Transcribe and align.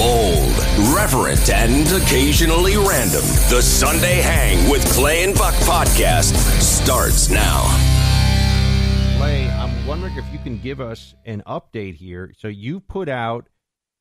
Bold, 0.00 0.56
reverent, 0.96 1.50
and 1.50 1.86
occasionally 2.02 2.78
random. 2.78 3.20
The 3.50 3.60
Sunday 3.60 4.22
Hang 4.22 4.70
with 4.70 4.82
Clay 4.94 5.24
and 5.24 5.36
Buck 5.36 5.52
podcast 5.56 6.34
starts 6.62 7.28
now. 7.28 7.64
Clay, 9.18 9.46
I'm 9.50 9.86
wondering 9.86 10.16
if 10.16 10.24
you 10.32 10.38
can 10.38 10.58
give 10.58 10.80
us 10.80 11.14
an 11.26 11.42
update 11.46 11.96
here. 11.96 12.32
So 12.38 12.48
you 12.48 12.80
put 12.80 13.10
out 13.10 13.50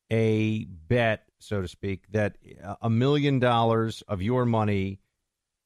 a 0.10 0.64
bet, 0.64 1.26
so 1.40 1.62
to 1.62 1.68
speak, 1.68 2.06
that 2.14 2.38
a 2.82 2.90
million 2.90 3.40
dollars 3.40 4.02
of 4.08 4.22
your 4.22 4.46
money 4.46 5.02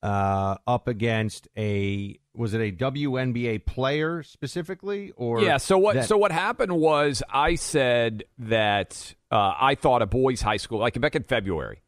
uh, 0.04 0.58
up 0.68 0.88
against 0.90 1.48
a 1.58 2.20
was 2.36 2.54
it 2.54 2.60
a 2.60 2.72
WNBA 2.76 3.66
player 3.66 4.22
specifically 4.22 5.12
or 5.16 5.42
yeah. 5.42 5.58
So 5.58 5.78
what? 5.78 5.96
that- 5.96 6.08
so 6.08 6.18
what 6.18 6.32
happened 6.32 6.74
was 6.74 7.24
I 7.32 7.56
said 7.56 8.26
that 8.40 9.16
uh, 9.32 9.54
I 9.58 9.76
thought 9.76 10.02
a 10.02 10.06
boys' 10.06 10.42
high 10.42 10.58
school, 10.58 10.80
like 10.80 11.00
back 11.00 11.16
in 11.16 11.24
February, 11.24 11.82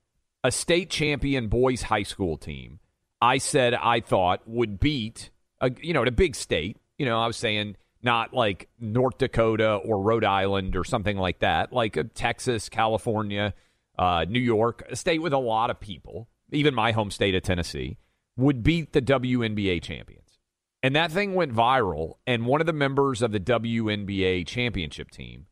a 0.44 0.52
state 0.52 0.90
champion 0.90 1.50
boys' 1.50 1.82
high 1.84 2.04
school 2.04 2.38
team. 2.38 2.80
I 3.22 3.38
said 3.38 3.74
I 3.74 4.00
thought 4.00 4.48
would 4.48 4.80
beat, 4.80 5.30
a, 5.60 5.72
you 5.82 5.94
know, 5.94 6.04
a 6.04 6.12
big 6.12 6.36
state. 6.36 6.78
You 6.98 7.06
know, 7.06 7.20
I 7.20 7.28
was 7.28 7.36
saying 7.38 7.76
not 8.02 8.34
like 8.34 8.70
North 8.80 9.18
Dakota 9.18 9.76
or 9.76 10.02
Rhode 10.02 10.24
Island 10.24 10.76
or 10.78 10.84
something 10.84 11.18
like 11.18 11.40
that, 11.40 11.74
like 11.74 11.98
a 11.98 12.04
Texas, 12.06 12.70
California, 12.70 13.54
uh, 13.98 14.26
New 14.30 14.40
York, 14.40 14.84
a 14.90 14.96
state 14.96 15.22
with 15.22 15.34
a 15.34 15.38
lot 15.38 15.70
of 15.70 15.80
people. 15.82 16.30
Even 16.52 16.76
my 16.76 16.92
home 16.92 17.10
state 17.10 17.34
of 17.34 17.42
Tennessee 17.42 17.98
would 18.38 18.64
beat 18.64 18.94
the 18.94 19.02
WNBA 19.02 19.82
champions. 19.82 20.40
And 20.84 20.96
that 20.96 21.12
thing 21.12 21.34
went 21.34 21.54
viral. 21.54 22.16
And 22.28 22.46
one 22.46 22.62
of 22.62 22.68
the 22.68 22.74
members 22.74 23.22
of 23.22 23.32
the 23.32 23.40
WNBA 23.40 24.46
championship 24.46 25.10
team, 25.12 25.48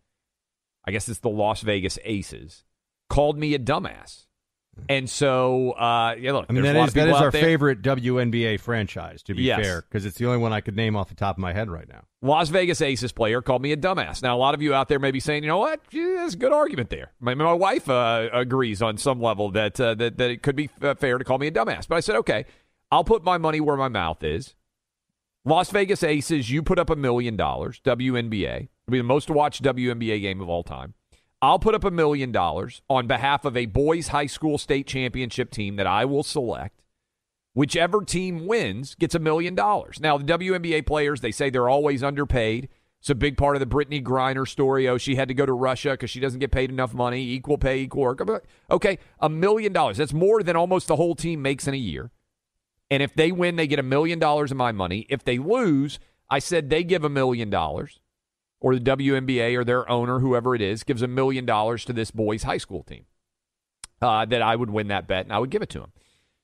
I 0.85 0.91
guess 0.91 1.07
it's 1.09 1.19
the 1.19 1.29
Las 1.29 1.61
Vegas 1.61 1.97
Aces, 2.03 2.63
called 3.09 3.37
me 3.37 3.53
a 3.53 3.59
dumbass. 3.59 4.25
And 4.89 5.07
so, 5.07 5.71
uh, 5.73 6.15
yeah, 6.19 6.31
look, 6.31 6.47
I 6.49 6.53
mean 6.53 6.63
that 6.63 6.75
is 6.75 6.93
that 6.93 7.07
is 7.07 7.13
our 7.15 7.29
there. 7.29 7.41
favorite 7.43 7.83
WNBA 7.83 8.59
franchise 8.59 9.21
to 9.23 9.35
be 9.35 9.43
Yes. 9.43 9.61
fair 9.63 9.81
because 9.83 10.03
it's 10.03 10.17
the 10.17 10.25
only 10.25 10.39
one 10.39 10.51
I 10.51 10.61
could 10.61 10.75
name 10.75 10.95
off 10.95 11.09
the 11.09 11.15
top 11.15 11.37
of 11.37 11.41
my 11.41 11.53
head 11.53 11.69
right 11.69 11.87
now. 11.87 12.05
Las 12.23 12.49
Vegas 12.49 12.81
Aces 12.81 13.11
player 13.11 13.43
called 13.43 13.61
me 13.61 13.71
a 13.71 13.77
dumbass. 13.77 14.23
Now, 14.23 14.35
a 14.35 14.39
lot 14.39 14.55
of 14.55 14.63
you 14.63 14.73
out 14.73 14.87
there 14.89 14.97
may 14.97 15.11
be 15.11 15.19
saying, 15.19 15.43
you 15.43 15.47
know 15.47 15.59
what? 15.59 15.79
Yeah, 15.91 16.15
That's 16.21 16.33
a 16.33 16.37
good 16.37 16.51
argument 16.51 16.89
there. 16.89 17.11
My, 17.19 17.35
my 17.35 17.53
wife 17.53 17.87
uh, 17.87 18.29
agrees 18.33 18.81
on 18.81 18.97
some 18.97 19.21
level 19.21 19.51
that, 19.51 19.79
uh, 19.79 19.93
that 19.93 20.17
that 20.17 20.31
it 20.31 20.41
could 20.41 20.55
be 20.55 20.71
uh, 20.81 20.95
fair 20.95 21.19
to 21.19 21.23
call 21.23 21.37
me 21.37 21.45
a 21.47 21.51
dumbass. 21.51 21.87
But 21.87 21.97
I 21.97 21.99
said, 21.99 22.15
okay, 22.15 22.45
I'll 22.93 23.03
put 23.03 23.23
my 23.23 23.39
money 23.39 23.59
where 23.59 23.75
my 23.75 23.87
mouth 23.87 24.23
is. 24.23 24.53
Las 25.43 25.71
Vegas 25.71 26.03
Aces, 26.03 26.51
you 26.51 26.61
put 26.61 26.77
up 26.77 26.91
a 26.91 26.95
million 26.95 27.35
dollars. 27.35 27.81
WNBA 27.83 28.67
It'll 28.85 28.91
be 28.91 28.99
the 28.99 29.03
most 29.03 29.31
watched 29.31 29.63
WNBA 29.63 30.21
game 30.21 30.39
of 30.39 30.47
all 30.47 30.61
time. 30.61 30.93
I'll 31.41 31.57
put 31.57 31.73
up 31.73 31.83
a 31.83 31.89
million 31.89 32.31
dollars 32.31 32.83
on 32.91 33.07
behalf 33.07 33.45
of 33.45 33.57
a 33.57 33.65
boys' 33.65 34.09
high 34.09 34.27
school 34.27 34.59
state 34.59 34.85
championship 34.85 35.49
team 35.49 35.75
that 35.77 35.87
I 35.87 36.05
will 36.05 36.21
select. 36.21 36.83
Whichever 37.55 38.03
team 38.03 38.45
wins 38.45 38.93
gets 38.93 39.15
a 39.15 39.19
million 39.19 39.55
dollars. 39.55 39.99
Now, 39.99 40.19
the 40.19 40.25
WNBA 40.25 40.85
players, 40.85 41.21
they 41.21 41.31
say 41.31 41.49
they're 41.49 41.69
always 41.69 42.03
underpaid. 42.03 42.69
It's 42.99 43.09
a 43.09 43.15
big 43.15 43.37
part 43.37 43.55
of 43.55 43.59
the 43.59 43.65
Brittney 43.65 44.03
Griner 44.03 44.47
story. 44.47 44.87
Oh, 44.87 44.99
she 44.99 45.15
had 45.15 45.29
to 45.29 45.33
go 45.33 45.47
to 45.47 45.53
Russia 45.53 45.91
because 45.91 46.11
she 46.11 46.19
doesn't 46.19 46.41
get 46.41 46.51
paid 46.51 46.69
enough 46.69 46.93
money. 46.93 47.23
Equal 47.23 47.57
pay, 47.57 47.79
equal 47.79 48.03
work. 48.03 48.45
Okay, 48.69 48.99
a 49.19 49.29
million 49.29 49.73
dollars. 49.73 49.97
That's 49.97 50.13
more 50.13 50.43
than 50.43 50.55
almost 50.55 50.87
the 50.87 50.95
whole 50.97 51.15
team 51.15 51.41
makes 51.41 51.67
in 51.67 51.73
a 51.73 51.77
year. 51.77 52.11
And 52.93 53.01
if 53.01 53.15
they 53.15 53.31
win, 53.31 53.55
they 53.55 53.65
get 53.65 53.79
a 53.79 53.83
million 53.83 54.19
dollars 54.19 54.51
of 54.51 54.57
my 54.57 54.71
money. 54.71 55.07
If 55.09 55.23
they 55.23 55.39
lose, 55.39 55.97
I 56.29 56.37
said 56.37 56.69
they 56.69 56.83
give 56.83 57.03
a 57.03 57.09
million 57.09 57.49
dollars, 57.49 57.99
or 58.61 58.75
the 58.75 58.81
WNBA 58.81 59.57
or 59.57 59.63
their 59.63 59.89
owner, 59.89 60.19
whoever 60.19 60.53
it 60.53 60.61
is, 60.61 60.83
gives 60.83 61.01
a 61.01 61.07
million 61.07 61.43
dollars 61.43 61.85
to 61.85 61.93
this 61.93 62.11
boys' 62.11 62.43
high 62.43 62.59
school 62.59 62.83
team. 62.83 63.05
Uh, 63.99 64.25
that 64.25 64.43
I 64.43 64.55
would 64.55 64.69
win 64.69 64.89
that 64.89 65.07
bet 65.07 65.25
and 65.25 65.33
I 65.33 65.39
would 65.39 65.49
give 65.49 65.63
it 65.63 65.71
to 65.71 65.79
him. 65.79 65.91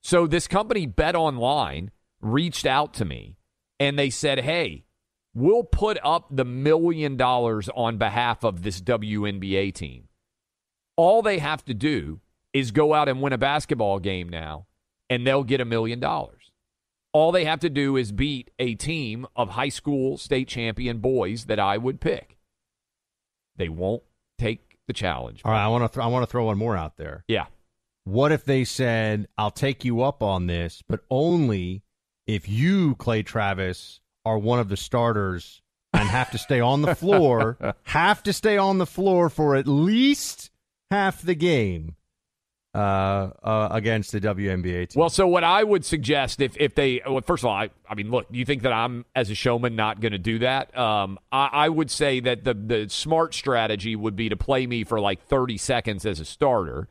So 0.02 0.26
this 0.26 0.48
company, 0.48 0.88
Bet 0.88 1.16
Online, 1.16 1.92
reached 2.20 2.66
out 2.66 2.96
to 2.96 3.06
me 3.06 3.38
and 3.80 4.00
they 4.00 4.10
said, 4.10 4.40
"Hey, 4.40 4.86
we'll 5.36 5.66
put 5.66 6.00
up 6.04 6.30
the 6.32 6.46
million 6.46 7.16
dollars 7.16 7.70
on 7.76 8.00
behalf 8.00 8.44
of 8.44 8.64
this 8.64 8.82
WNBA 8.82 9.72
team. 9.76 10.08
All 10.96 11.22
they 11.22 11.38
have 11.38 11.64
to 11.66 11.76
do 11.76 12.22
is 12.54 12.72
go 12.72 12.96
out 12.96 13.08
and 13.08 13.22
win 13.22 13.34
a 13.34 13.38
basketball 13.38 14.00
game 14.00 14.30
now, 14.30 14.66
and 15.12 15.28
they'll 15.28 15.44
get 15.44 15.62
a 15.62 15.66
million 15.66 16.00
dollars. 16.00 16.39
All 17.12 17.32
they 17.32 17.46
have 17.46 17.60
to 17.62 17.70
do 17.70 17.96
is 17.96 18.12
beat 18.12 18.52
a 18.60 18.76
team 18.76 19.26
of 19.36 19.50
high 19.52 19.70
school 19.70 20.18
state 20.18 20.48
champion 20.48 21.00
boys 21.00 21.46
that 21.46 21.60
I 21.60 21.78
would 21.78 22.00
pick. 22.00 22.38
They 23.58 23.70
won't 23.70 24.04
take 24.38 24.78
the 24.88 24.94
challenge. 24.94 25.42
All 25.44 25.52
right, 25.52 25.64
I 25.64 25.68
want 25.68 25.92
to 25.92 25.96
th- 25.96 26.04
I 26.04 26.08
want 26.08 26.24
to 26.24 26.32
throw 26.32 26.46
one 26.46 26.58
more 26.58 26.78
out 26.78 26.98
there. 26.98 27.24
Yeah. 27.28 27.46
What 28.06 28.32
if 28.32 28.46
they 28.46 28.64
said, 28.64 29.28
"I'll 29.38 29.52
take 29.52 29.84
you 29.84 30.02
up 30.02 30.24
on 30.24 30.48
this, 30.48 30.84
but 30.88 31.02
only 31.10 31.84
if 32.28 32.48
you, 32.48 32.96
Clay 32.96 33.24
Travis, 33.24 34.00
are 34.24 34.38
one 34.38 34.60
of 34.60 34.70
the 34.70 34.78
starters 34.78 35.62
and 35.94 36.08
have 36.08 36.30
to 36.32 36.38
stay 36.38 36.60
on 36.60 36.84
the 36.84 36.96
floor, 36.96 37.58
have 37.84 38.22
to 38.24 38.34
stay 38.34 38.58
on 38.58 38.78
the 38.78 38.86
floor 38.86 39.30
for 39.30 39.56
at 39.56 39.68
least 39.68 40.52
half 40.92 41.22
the 41.22 41.36
game 41.36 41.96
uh, 42.80 43.32
uh, 43.44 43.68
against 43.72 44.12
the 44.12 44.22
WNBA 44.22 44.90
team." 44.90 45.00
Well, 45.00 45.10
so 45.10 45.28
what 45.28 45.44
I 45.44 45.64
would 45.64 45.84
suggest 45.84 46.42
if 46.42 46.56
if 46.58 46.76
they 46.76 47.02
well, 47.06 47.22
first 47.22 47.44
of 47.44 47.48
all, 47.48 47.56
I, 47.56 47.70
I 47.90 47.96
mean, 47.96 48.10
look, 48.10 48.28
you 48.32 48.46
think 48.46 48.64
that 48.64 48.72
I'm 48.72 49.06
as 49.16 49.30
a 49.30 49.36
showman 49.36 49.76
not 49.76 50.00
going 50.00 50.14
to 50.14 50.18
do 50.18 50.40
that? 50.40 50.76
Um, 50.78 51.20
I, 51.32 51.50
I 51.52 51.70
would 51.70 51.92
say 51.92 52.20
that 52.22 52.44
the 52.44 52.54
the 52.54 52.90
smart 52.90 53.34
strategy 53.34 53.96
would 53.96 54.16
be 54.16 54.30
to 54.30 54.38
play 54.38 54.66
me 54.68 54.84
for 54.84 55.00
like 55.00 55.22
30 55.22 55.58
seconds 55.58 56.06
as 56.06 56.20
a 56.20 56.26
starter, 56.26 56.88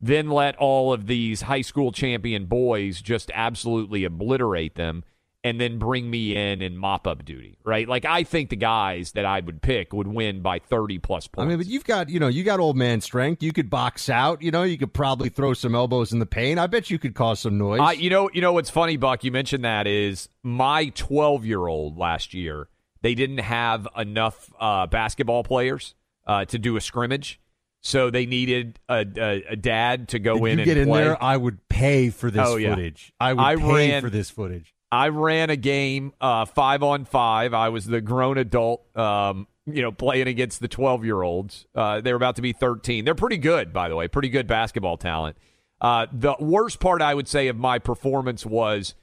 then 0.00 0.28
let 0.30 0.56
all 0.56 0.92
of 0.92 1.06
these 1.06 1.42
high 1.42 1.62
school 1.62 1.92
champion 1.92 2.46
boys 2.46 3.00
just 3.00 3.30
absolutely 3.34 4.04
obliterate 4.04 4.74
them. 4.74 5.04
And 5.42 5.58
then 5.58 5.78
bring 5.78 6.10
me 6.10 6.36
in 6.36 6.60
in 6.60 6.76
mop 6.76 7.06
up 7.06 7.24
duty, 7.24 7.56
right? 7.64 7.88
Like 7.88 8.04
I 8.04 8.24
think 8.24 8.50
the 8.50 8.56
guys 8.56 9.12
that 9.12 9.24
I 9.24 9.40
would 9.40 9.62
pick 9.62 9.94
would 9.94 10.06
win 10.06 10.42
by 10.42 10.58
thirty 10.58 10.98
plus 10.98 11.28
points. 11.28 11.46
I 11.46 11.48
mean, 11.48 11.56
but 11.56 11.66
you've 11.66 11.84
got 11.84 12.10
you 12.10 12.20
know 12.20 12.28
you 12.28 12.44
got 12.44 12.60
old 12.60 12.76
man 12.76 13.00
strength. 13.00 13.42
You 13.42 13.50
could 13.54 13.70
box 13.70 14.10
out. 14.10 14.42
You 14.42 14.50
know, 14.50 14.64
you 14.64 14.76
could 14.76 14.92
probably 14.92 15.30
throw 15.30 15.54
some 15.54 15.74
elbows 15.74 16.12
in 16.12 16.18
the 16.18 16.26
paint. 16.26 16.58
I 16.58 16.66
bet 16.66 16.90
you 16.90 16.98
could 16.98 17.14
cause 17.14 17.40
some 17.40 17.56
noise. 17.56 17.80
Uh, 17.80 17.92
you 17.96 18.10
know, 18.10 18.28
you 18.34 18.42
know 18.42 18.52
what's 18.52 18.68
funny, 18.68 18.98
Buck? 18.98 19.24
You 19.24 19.32
mentioned 19.32 19.64
that 19.64 19.86
is 19.86 20.28
my 20.42 20.90
12 20.94 21.46
year 21.46 21.66
old 21.66 21.96
last 21.96 22.34
year. 22.34 22.68
They 23.00 23.14
didn't 23.14 23.38
have 23.38 23.88
enough 23.96 24.52
uh, 24.60 24.88
basketball 24.88 25.42
players, 25.42 25.94
uh, 26.26 26.44
to 26.44 26.58
do 26.58 26.76
a 26.76 26.82
scrimmage. 26.82 27.40
So 27.80 28.10
they 28.10 28.26
needed 28.26 28.78
a, 28.90 29.06
a, 29.16 29.42
a 29.52 29.56
dad 29.56 30.08
to 30.08 30.18
go 30.18 30.34
Did 30.34 30.42
in 30.44 30.58
you 30.58 30.62
and 30.62 30.64
get 30.66 30.76
in 30.76 30.88
play. 30.88 31.04
there? 31.04 31.22
I 31.24 31.38
would 31.38 31.66
pay 31.70 32.10
for 32.10 32.30
this 32.30 32.46
Oh, 32.46 32.56
yeah. 32.56 32.74
footage. 32.74 33.14
I 33.18 33.32
would 33.32 33.42
I 33.42 33.56
pay 33.56 33.90
ran- 33.92 34.02
for 34.02 34.10
this 34.10 34.28
footage. 34.28 34.74
I 34.92 35.08
ran 35.08 35.50
a 35.50 35.56
game 35.56 36.12
uh, 36.20 36.44
five 36.44 36.82
on 36.82 37.04
five. 37.04 37.54
I 37.54 37.68
was 37.68 37.86
the 37.86 38.00
grown 38.00 38.38
adult, 38.38 38.84
um, 38.96 39.46
you 39.66 39.82
know, 39.82 39.92
playing 39.92 40.26
against 40.26 40.60
the 40.60 40.68
12 40.68 41.04
year 41.04 41.22
olds. 41.22 41.66
Uh, 41.74 42.00
they're 42.00 42.16
about 42.16 42.36
to 42.36 42.42
be 42.42 42.52
13. 42.52 43.04
They're 43.04 43.14
pretty 43.14 43.38
good, 43.38 43.72
by 43.72 43.88
the 43.88 43.96
way, 43.96 44.08
pretty 44.08 44.28
good 44.28 44.46
basketball 44.46 44.96
talent. 44.96 45.36
Uh, 45.80 46.06
the 46.12 46.34
worst 46.40 46.80
part, 46.80 47.00
I 47.02 47.14
would 47.14 47.28
say, 47.28 47.48
of 47.48 47.56
my 47.56 47.78
performance 47.78 48.44
was 48.44 48.94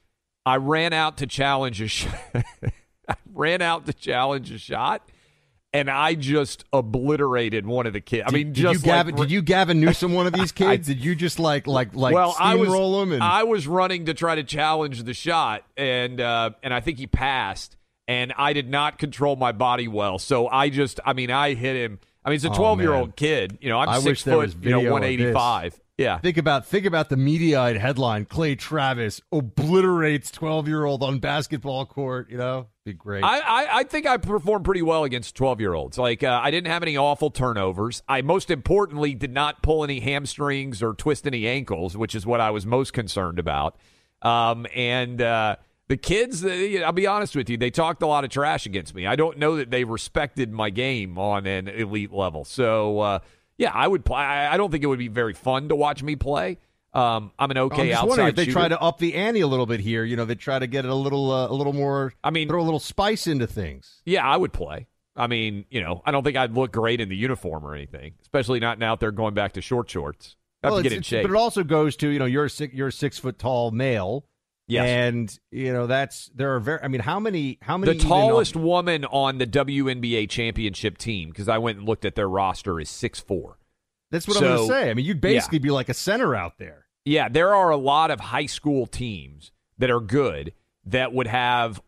I 0.46 0.58
ran 0.58 0.94
out 0.94 1.18
to 1.18 1.28
challenge 1.28 1.82
a 1.82 1.88
shot. 1.88 2.20
I 3.10 3.16
ran 3.34 3.62
out 3.62 3.86
to 3.86 3.94
challenge 3.94 4.52
a 4.52 4.58
shot, 4.58 5.10
and 5.78 5.92
I 5.92 6.16
just 6.16 6.66
obliterated 6.74 7.68
one 7.68 7.86
of 7.86 7.94
the 7.94 8.02
kids. 8.02 8.24
I 8.28 8.32
mean, 8.32 8.48
did 8.48 8.62
just 8.62 8.84
you 8.84 8.92
like, 8.92 8.98
Gavin, 8.98 9.16
did 9.16 9.30
you 9.30 9.44
Gavin 9.44 9.80
Newsom 9.80 10.12
one 10.12 10.26
of 10.26 10.34
these 10.34 10.52
kids? 10.54 10.88
did 10.88 11.06
you 11.06 11.16
just 11.16 11.38
like 11.40 11.68
like 11.68 11.94
like 11.94 12.16
well, 12.16 12.36
I 12.40 12.56
was 12.56 12.74
him? 12.74 13.12
And 13.12 13.24
I 13.24 13.44
was 13.44 13.68
running 13.68 14.06
to 14.08 14.16
try 14.16 14.34
to 14.34 14.44
challenge 14.44 15.04
the 15.04 15.14
shot, 15.14 15.64
and 15.78 16.20
uh, 16.20 16.52
and 16.64 16.74
I 16.74 16.80
think 16.80 16.98
he 16.98 17.06
passed, 17.06 17.78
and 18.08 18.34
I 18.38 18.54
did 18.54 18.68
not 18.68 18.98
control 18.98 19.36
my 19.36 19.52
body 19.52 19.88
well, 19.88 20.18
so 20.18 20.48
I 20.48 20.70
just, 20.70 21.00
I 21.06 21.14
mean, 21.14 21.30
I 21.30 21.54
hit 21.54 21.76
him. 21.76 22.00
I 22.28 22.30
mean, 22.32 22.36
it's 22.36 22.44
a 22.46 22.50
Oh, 22.52 22.54
twelve 22.56 22.82
year 22.82 22.92
man. 22.92 23.00
old 23.00 23.16
kid. 23.16 23.58
You 23.62 23.70
know, 23.70 23.80
I'm 23.80 23.88
I 23.88 24.00
six 24.00 24.22
foot, 24.22 24.54
you 24.62 24.70
know, 24.70 24.92
one 24.92 25.06
eighty 25.06 25.32
five. 25.32 25.80
Yeah. 25.98 26.20
Think 26.20 26.38
about 26.38 26.66
think 26.68 26.86
about 26.86 27.08
the 27.08 27.16
Mediaite 27.16 27.80
headline: 27.80 28.26
Clay 28.26 28.56
Travis 28.56 29.22
obliterates 29.32 30.30
twelve 30.30 30.68
year 30.68 30.84
old 30.84 31.04
on 31.04 31.20
basketball 31.20 31.86
court. 31.86 32.30
You 32.30 32.38
know, 32.38 32.68
be 32.86 32.92
great. 32.94 33.24
I, 33.24 33.40
I, 33.40 33.78
I 33.80 33.84
think 33.84 34.06
I 34.06 34.18
performed 34.18 34.66
pretty 34.66 34.82
well 34.82 35.06
against 35.06 35.36
12 35.36 35.60
year 35.62 35.74
olds. 35.74 35.98
Like, 35.98 36.22
uh, 36.22 36.40
I 36.44 36.52
didn't 36.52 36.68
have 36.72 36.84
any 36.84 36.98
awful 36.98 37.32
turnovers. 37.32 38.04
I, 38.08 38.22
most 38.22 38.52
importantly, 38.52 39.14
did 39.16 39.32
not 39.34 39.64
pull 39.64 39.84
any 39.84 40.00
hamstrings 40.02 40.84
or 40.84 40.94
twist 40.94 41.26
any 41.26 41.48
ankles, 41.48 41.96
which 41.98 42.14
is 42.14 42.26
what 42.26 42.42
I 42.42 42.52
was 42.52 42.66
most 42.66 42.92
concerned 42.94 43.40
about. 43.40 43.78
Um, 44.22 44.68
and 44.76 45.22
uh, 45.22 45.56
the 45.88 45.98
kids, 45.98 46.44
know, 46.44 46.86
I'll 46.86 46.92
be 46.92 47.08
honest 47.08 47.36
with 47.36 47.50
you, 47.50 47.58
they 47.58 47.70
talked 47.70 48.02
a 48.02 48.08
lot 48.08 48.24
of 48.24 48.30
trash 48.30 48.66
against 48.66 48.94
me. 48.94 49.08
I 49.08 49.16
don't 49.16 49.38
know 49.38 49.56
that 49.58 49.72
they 49.72 49.84
respected 49.84 50.52
my 50.52 50.70
game 50.70 51.18
on 51.18 51.46
an 51.46 51.68
elite 51.68 52.12
level. 52.12 52.46
So, 52.46 53.00
uh, 53.00 53.20
yeah, 53.58 53.72
I 53.74 53.88
would 53.88 54.06
play. 54.06 54.20
I 54.20 54.58
don't 54.58 54.72
think 54.72 54.84
it 54.84 54.88
would 54.88 55.00
be 55.00 55.08
very 55.08 55.34
fun 55.34 55.70
to 55.70 55.76
watch 55.76 56.04
me 56.04 56.16
play. 56.16 56.58
Um, 56.94 57.32
I'm 57.38 57.52
an 57.52 57.58
okay 57.58 57.82
I'm 57.82 57.90
just 57.90 58.04
outside 58.04 58.30
if 58.30 58.36
they 58.36 58.46
shooter. 58.46 58.54
try 58.54 58.68
to 58.70 58.82
up 58.82 58.98
the 58.98 59.16
ante 59.16 59.42
a 59.42 59.48
little 59.48 59.66
bit 59.66 59.80
here. 59.80 60.04
You 60.04 60.16
know, 60.16 60.26
they 60.26 60.36
try 60.36 60.58
to 60.58 60.68
get 60.68 60.86
it 60.86 60.92
a 60.92 60.96
little 60.96 61.32
uh, 61.32 61.48
a 61.48 61.54
little 61.54 61.74
more. 61.74 62.14
I 62.24 62.32
mean, 62.32 62.48
throw 62.48 62.62
a 62.62 62.64
little 62.64 62.80
spice 62.80 63.28
into 63.28 63.46
things. 63.46 64.02
Yeah, 64.06 64.26
I 64.26 64.38
would 64.38 64.54
play. 64.54 64.88
I 65.16 65.28
mean, 65.28 65.66
you 65.70 65.82
know, 65.82 66.02
I 66.06 66.12
don't 66.12 66.24
think 66.24 66.38
I'd 66.38 66.54
look 66.54 66.72
great 66.72 67.02
in 67.02 67.10
the 67.10 67.16
uniform 67.16 67.66
or 67.66 67.74
anything, 67.74 68.14
especially 68.22 68.60
not 68.60 68.82
out 68.82 69.00
there 69.00 69.12
going 69.12 69.34
back 69.34 69.54
to 69.54 69.62
short 69.62 69.90
shorts. 69.90 70.36
I 70.64 70.70
Well, 70.70 70.78
to 70.78 70.84
get 70.84 70.94
in 70.94 71.02
shape. 71.02 71.24
But 71.24 71.32
it 71.32 71.38
also 71.38 71.64
goes 71.64 71.96
to 71.98 72.10
you 72.10 72.20
know 72.20 72.26
you're 72.26 72.46
a 72.46 72.50
six, 72.50 72.74
you're 72.74 72.88
a 72.88 72.92
six 72.92 73.18
foot 73.18 73.38
tall 73.38 73.72
male. 73.72 74.26
Yes. 74.70 74.86
and 74.86 75.40
you 75.50 75.72
know 75.72 75.88
that's 75.88 76.30
there 76.36 76.56
are 76.56 76.60
very. 76.60 76.82
I 76.84 76.90
mean, 76.90 77.00
how 77.00 77.22
many? 77.22 77.58
How 77.62 77.78
many? 77.78 77.98
the 77.98 78.06
uh, 78.06 78.08
tallest 78.08 78.56
woman 78.56 79.06
on 79.06 79.38
the 79.38 79.48
WNBA 79.48 80.30
championship 80.30 80.98
team, 80.98 81.30
because 81.30 81.48
I 81.48 81.58
went 81.58 81.78
and 81.78 81.88
looked 81.88 82.04
at 82.04 82.16
their 82.16 82.28
roster, 82.28 82.80
is 82.80 82.90
six 82.90 83.20
four. 83.20 83.58
That's 84.12 84.28
what 84.28 84.38
I'm 84.38 84.44
going 84.44 84.58
to 84.58 84.68
say. 84.68 84.90
I 84.90 84.94
mean, 84.94 85.06
you'd 85.06 85.18
yeah. 85.18 85.34
basically 85.34 85.60
be 85.60 85.70
like 85.70 85.90
a 85.90 85.94
center 85.94 86.36
out 86.36 86.58
there. 86.58 86.86
Yeah, 87.06 87.30
there 87.30 87.56
are 87.56 87.70
a 87.70 87.78
lot 87.78 88.12
of 88.12 88.20
high 88.20 88.46
school 88.46 88.88
teams 88.88 89.52
that 89.78 89.90
are 89.90 90.00
good 90.00 90.54
that 90.86 91.14
would 91.14 91.28
have, 91.28 91.82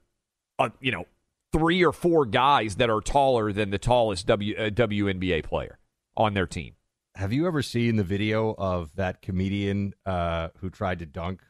a, 0.58 0.72
you 0.80 0.92
know, 0.92 1.06
three 1.52 1.84
or 1.84 1.92
four 1.92 2.26
guys 2.26 2.76
that 2.76 2.90
are 2.90 3.02
taller 3.02 3.52
than 3.52 3.70
the 3.70 3.78
tallest 3.78 4.28
w, 4.28 4.56
uh, 4.56 4.70
WNBA 4.70 5.44
player 5.44 5.80
on 6.16 6.34
their 6.34 6.48
team. 6.48 6.76
Have 7.16 7.34
you 7.34 7.48
ever 7.48 7.62
seen 7.62 7.96
the 7.96 8.04
video 8.04 8.54
of 8.58 8.96
that 8.96 9.22
comedian 9.22 9.94
uh, 10.06 10.50
who 10.60 10.70
tried 10.70 11.00
to 11.00 11.06
dunk 11.06 11.42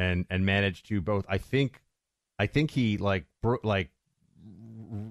and 0.00 0.26
and 0.30 0.44
managed 0.46 0.86
to 0.88 1.00
both? 1.00 1.24
I 1.28 1.38
think, 1.38 1.82
I 2.38 2.46
think 2.46 2.70
he 2.70 2.96
like 2.98 3.24
bro- 3.42 3.58
like 3.62 3.90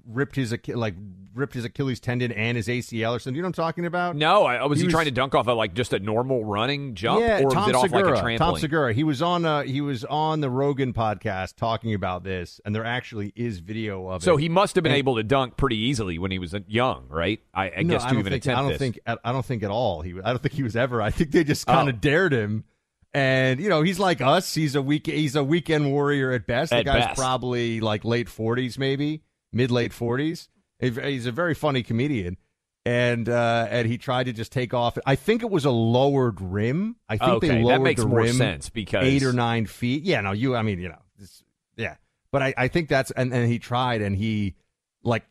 ripped 0.06 0.36
his 0.36 0.54
like 0.68 0.96
ripped 1.34 1.54
his 1.54 1.64
Achilles 1.64 2.00
tendon 2.02 2.32
and 2.34 2.58
his 2.58 2.68
ACL 2.68 3.16
or 3.16 3.20
something. 3.20 3.36
You 3.36 3.42
know 3.44 3.46
what 3.48 3.60
I'm 3.60 3.64
talking 3.64 3.86
about? 3.86 4.16
No, 4.16 4.44
I, 4.46 4.66
was 4.66 4.80
he, 4.80 4.84
He 4.84 4.88
was- 4.88 4.94
trying 4.94 5.06
to 5.06 5.12
dunk 5.12 5.36
off 5.36 5.48
of 5.48 5.56
like 5.56 5.74
just 5.74 5.94
a 5.94 6.00
normal 6.00 6.44
running 6.44 6.96
jump, 6.96 7.22
yeah, 7.22 7.40
or 7.42 7.50
Tom 7.52 7.62
was 7.64 7.70
it 7.70 7.76
off 7.76 7.84
Segura. 7.84 8.10
like 8.10 8.20
a 8.20 8.26
trampoline? 8.26 8.38
Tom 8.40 8.58
Segura. 8.58 8.94
He 8.94 9.04
was 9.04 9.22
on 9.22 9.46
uh, 9.46 9.62
he 9.62 9.80
was 9.80 10.04
on 10.06 10.42
the 10.42 10.50
Rogan 10.50 10.92
podcast 10.92 11.56
talking 11.56 11.94
about 11.94 12.24
this, 12.24 12.60
and 12.66 12.76
there 12.76 12.84
actually 12.84 13.32
is 13.36 13.60
video 13.60 14.08
of 14.10 14.22
it. 14.22 14.26
So 14.26 14.36
he 14.38 14.50
must 14.50 14.76
have 14.76 14.84
been 14.84 14.92
And- 14.92 15.00
able 15.00 15.16
to 15.16 15.24
dunk 15.24 15.56
pretty 15.56 15.78
easily 15.78 16.18
when 16.20 16.32
he 16.32 16.40
was 16.40 16.54
young, 16.68 17.06
right? 17.08 17.40
I, 17.54 17.70
I 17.78 17.84
No, 17.84 17.94
guess 17.94 18.04
I 18.04 18.10
to 18.10 18.14
don't 18.16 18.20
even 18.22 18.32
think, 18.32 18.44
attempt 18.44 18.58
I 18.58 18.62
don't 18.64 18.70
this. 18.72 18.78
think 18.80 19.00
I 19.24 19.32
don't 19.32 19.46
think 19.46 19.64
at 19.64 19.72
all. 19.72 20.02
He 20.02 20.14
I 20.22 20.32
don't 20.32 20.42
think 20.42 20.54
he 20.56 20.64
was 20.64 20.76
ever. 20.76 21.02
I 21.02 21.12
think 21.12 21.32
they 21.32 21.44
just 21.46 21.68
kind 21.68 21.88
of 21.90 21.96
Oh. 21.96 22.00
dared 22.00 22.34
him. 22.34 22.66
And 23.14 23.60
you 23.60 23.70
know 23.70 23.82
he's 23.82 23.98
like 24.00 24.22
us. 24.22 24.54
He's 24.54 24.76
a 24.76 24.82
week. 24.82 25.08
He's 25.08 25.36
a 25.36 25.44
weekend 25.44 25.92
warrior 25.92 26.32
at 26.32 26.46
best. 26.46 26.70
The 26.72 26.84
guy's 26.84 27.06
best. 27.06 27.20
probably 27.20 27.80
like 27.80 28.06
late 28.06 28.30
forties, 28.30 28.78
maybe 28.78 29.24
mid 29.52 29.72
late 29.72 29.94
forties. 29.94 30.48
He's 30.80 31.26
a 31.26 31.32
very 31.32 31.56
funny 31.56 31.82
comedian, 31.82 32.38
and 32.86 33.28
uh, 33.28 33.68
and 33.70 33.88
he 33.88 33.98
tried 33.98 34.26
to 34.26 34.34
just 34.34 34.52
take 34.52 34.74
off. 34.76 34.98
I 35.08 35.16
think 35.16 35.42
it 35.42 35.50
was 35.50 35.66
a 35.66 35.72
lowered 35.72 36.40
rim. 36.40 36.98
I 37.10 37.18
think 37.18 37.32
Okay, 37.32 37.48
they 37.48 37.56
that 37.58 37.64
lowered 37.64 37.82
makes 37.82 38.02
the 38.02 38.08
more 38.08 38.20
rim 38.22 38.36
sense 38.36 38.70
because- 38.70 39.04
eight 39.06 39.24
or 39.24 39.34
nine 39.34 39.66
feet. 39.66 40.04
Yeah, 40.04 40.22
no, 40.22 40.32
you. 40.32 40.56
I 40.56 40.62
mean, 40.62 40.80
you 40.80 40.90
know, 40.90 41.02
it's, 41.20 41.44
yeah. 41.76 41.96
But 42.32 42.44
I, 42.44 42.54
I 42.58 42.68
think 42.68 42.90
that's 42.90 43.10
and, 43.12 43.34
and 43.34 43.52
he 43.52 43.58
tried 43.58 44.04
and 44.04 44.16
he 44.16 44.54
like 45.02 45.26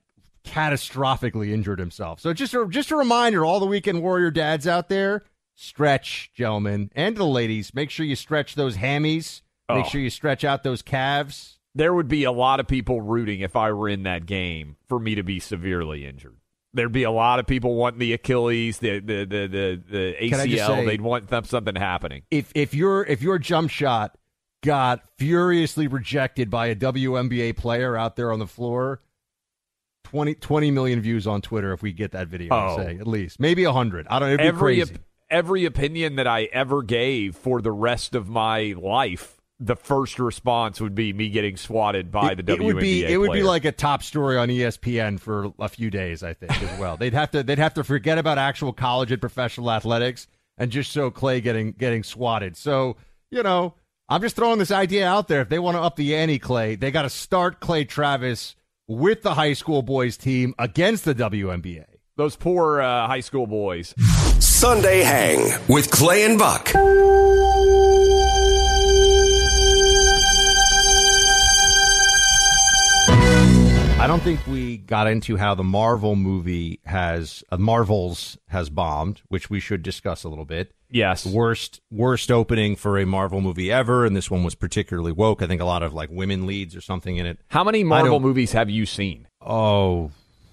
catastrophically 0.44 1.52
injured 1.52 1.78
himself. 1.78 2.20
So 2.20 2.32
just 2.32 2.54
a, 2.54 2.66
just 2.68 2.90
a 2.90 2.96
reminder, 2.96 3.44
all 3.44 3.60
the 3.60 3.66
weekend 3.66 4.02
warrior 4.02 4.30
dads 4.30 4.66
out 4.66 4.88
there, 4.88 5.22
stretch, 5.60 6.30
gentlemen, 6.34 6.88
and 6.94 7.16
the 7.16 7.24
ladies. 7.26 7.74
Make 7.74 7.90
sure 7.90 8.06
you 8.06 8.14
stretch 8.16 8.54
those 8.54 8.76
hammies. 8.76 9.42
Make 9.68 9.84
Oh. 9.86 9.88
sure 9.88 10.00
you 10.00 10.08
stretch 10.10 10.44
out 10.44 10.62
those 10.62 10.82
calves. 10.82 11.56
there 11.74 11.92
would 11.94 12.08
be 12.08 12.24
a 12.24 12.32
lot 12.32 12.58
of 12.60 12.66
people 12.66 13.00
rooting 13.00 13.40
if 13.40 13.54
I 13.54 13.70
were 13.72 13.88
in 13.88 14.02
that 14.04 14.24
game 14.26 14.76
for 14.88 14.98
me 14.98 15.14
to 15.14 15.22
be 15.22 15.38
severely 15.38 16.06
injured. 16.06 16.36
There'd 16.74 16.90
be 16.92 17.02
a 17.04 17.10
lot 17.10 17.38
of 17.38 17.46
people 17.46 17.74
wanting 17.76 17.98
the 18.00 18.12
Achilles, 18.14 18.78
the 18.78 18.98
the 19.00 19.24
the 19.24 19.46
the, 19.46 19.82
the 20.18 20.28
Can 20.28 20.40
I 20.40 20.46
just 20.46 20.62
ACL. 20.64 20.66
say- 20.76 20.86
They'd 20.86 21.00
want 21.00 21.28
them, 21.28 21.44
something 21.44 21.74
happening. 21.76 22.22
If 22.30 22.50
if 22.54 22.72
your 22.74 23.04
if 23.04 23.20
your 23.22 23.38
jump 23.38 23.70
shot 23.70 24.16
got 24.64 25.02
furiously 25.18 25.86
rejected 25.86 26.50
by 26.50 26.66
a 26.68 26.74
WNBA 26.74 27.56
player 27.56 27.96
out 27.96 28.16
there 28.16 28.32
on 28.32 28.38
the 28.38 28.46
floor, 28.46 29.00
20, 30.04 30.34
20 30.36 30.70
million 30.70 31.00
views 31.00 31.26
on 31.26 31.40
Twitter 31.42 31.72
if 31.72 31.82
we 31.82 31.92
get 31.92 32.12
that 32.12 32.28
video. 32.28 32.48
Oh. 32.54 32.76
saying, 32.76 32.98
at 33.00 33.06
least 33.06 33.38
maybe 33.38 33.64
hundred. 33.64 34.06
I 34.08 34.18
don't. 34.18 34.28
know. 34.28 34.34
It'd 34.34 34.44
be 34.44 34.48
every 34.48 34.58
crazy. 34.58 34.96
Every 35.30 35.64
opinion 35.64 36.16
that 36.16 36.26
I 36.26 36.44
ever 36.52 36.82
gave 36.82 37.36
for 37.36 37.60
the 37.60 37.72
rest 37.72 38.14
of 38.14 38.28
my 38.28 38.74
life, 38.78 39.40
the 39.60 39.76
first 39.76 40.18
response 40.18 40.80
would 40.80 40.94
be 40.94 41.12
me 41.12 41.28
getting 41.30 41.56
swatted 41.56 42.10
by 42.10 42.34
the 42.34 42.42
it 42.42 42.58
WNBA. 42.58 42.64
would 42.64 42.80
be 42.80 43.04
it 43.04 43.16
would 43.16 43.32
be 43.32 43.42
like 43.42 43.64
a 43.64 43.72
top 43.72 44.02
story 44.02 44.36
on 44.36 44.48
ESPN 44.48 45.18
for 45.18 45.52
a 45.58 45.68
few 45.68 45.90
days, 45.90 46.22
I 46.22 46.34
think, 46.34 46.62
as 46.62 46.78
well. 46.78 46.96
they'd 46.96 47.14
have 47.14 47.30
to 47.32 47.42
they'd 47.42 47.58
have 47.58 47.74
to 47.74 47.84
forget 47.84 48.18
about 48.18 48.38
actual 48.38 48.72
college 48.72 49.10
and 49.10 49.20
professional 49.20 49.70
athletics 49.70 50.28
and 50.56 50.70
just 50.70 50.90
show 50.90 51.10
Clay 51.10 51.40
getting 51.40 51.72
getting 51.72 52.04
swatted. 52.04 52.56
So 52.56 52.96
you 53.30 53.42
know, 53.42 53.74
I'm 54.08 54.22
just 54.22 54.36
throwing 54.36 54.58
this 54.58 54.70
idea 54.70 55.08
out 55.08 55.28
there. 55.28 55.40
If 55.40 55.48
they 55.48 55.58
want 55.58 55.76
to 55.76 55.82
up 55.82 55.96
the 55.96 56.14
ante, 56.14 56.38
Clay, 56.38 56.76
they 56.76 56.90
got 56.90 57.02
to 57.02 57.10
start 57.10 57.60
Clay 57.60 57.84
Travis 57.84 58.54
with 58.86 59.22
the 59.22 59.34
high 59.34 59.52
school 59.52 59.82
boys 59.82 60.16
team 60.16 60.54
against 60.58 61.04
the 61.04 61.14
WNBA. 61.14 61.84
Those 62.18 62.34
poor 62.34 62.80
uh, 62.80 63.06
high 63.06 63.20
school 63.20 63.46
boys. 63.46 63.94
Sunday 64.40 65.02
Hang 65.02 65.38
with 65.68 65.88
Clay 65.90 66.24
and 66.24 66.36
Buck. 66.36 66.72
I 74.00 74.06
don't 74.08 74.22
think 74.22 74.44
we 74.48 74.78
got 74.78 75.06
into 75.06 75.36
how 75.36 75.54
the 75.54 75.62
Marvel 75.62 76.16
movie 76.16 76.80
has 76.86 77.44
uh, 77.52 77.56
Marvels 77.56 78.36
has 78.48 78.68
bombed, 78.68 79.22
which 79.28 79.48
we 79.48 79.60
should 79.60 79.82
discuss 79.84 80.24
a 80.24 80.28
little 80.28 80.44
bit. 80.44 80.72
Yes. 80.90 81.24
worst 81.24 81.80
worst 81.90 82.32
opening 82.32 82.74
for 82.74 82.98
a 82.98 83.06
Marvel 83.06 83.40
movie 83.40 83.70
ever, 83.70 84.04
and 84.04 84.16
this 84.16 84.28
one 84.30 84.42
was 84.42 84.56
particularly 84.56 85.12
woke. 85.12 85.40
I 85.40 85.46
think 85.46 85.60
a 85.60 85.64
lot 85.66 85.84
of 85.84 85.94
like 85.94 86.10
women 86.10 86.46
leads 86.46 86.74
or 86.74 86.80
something 86.80 87.16
in 87.16 87.26
it. 87.26 87.38
How 87.48 87.62
many 87.62 87.84
Marvel 87.84 88.18
movies 88.18 88.52
have 88.52 88.68
you 88.70 88.86
seen? 88.86 89.28
Oh, 89.40 90.10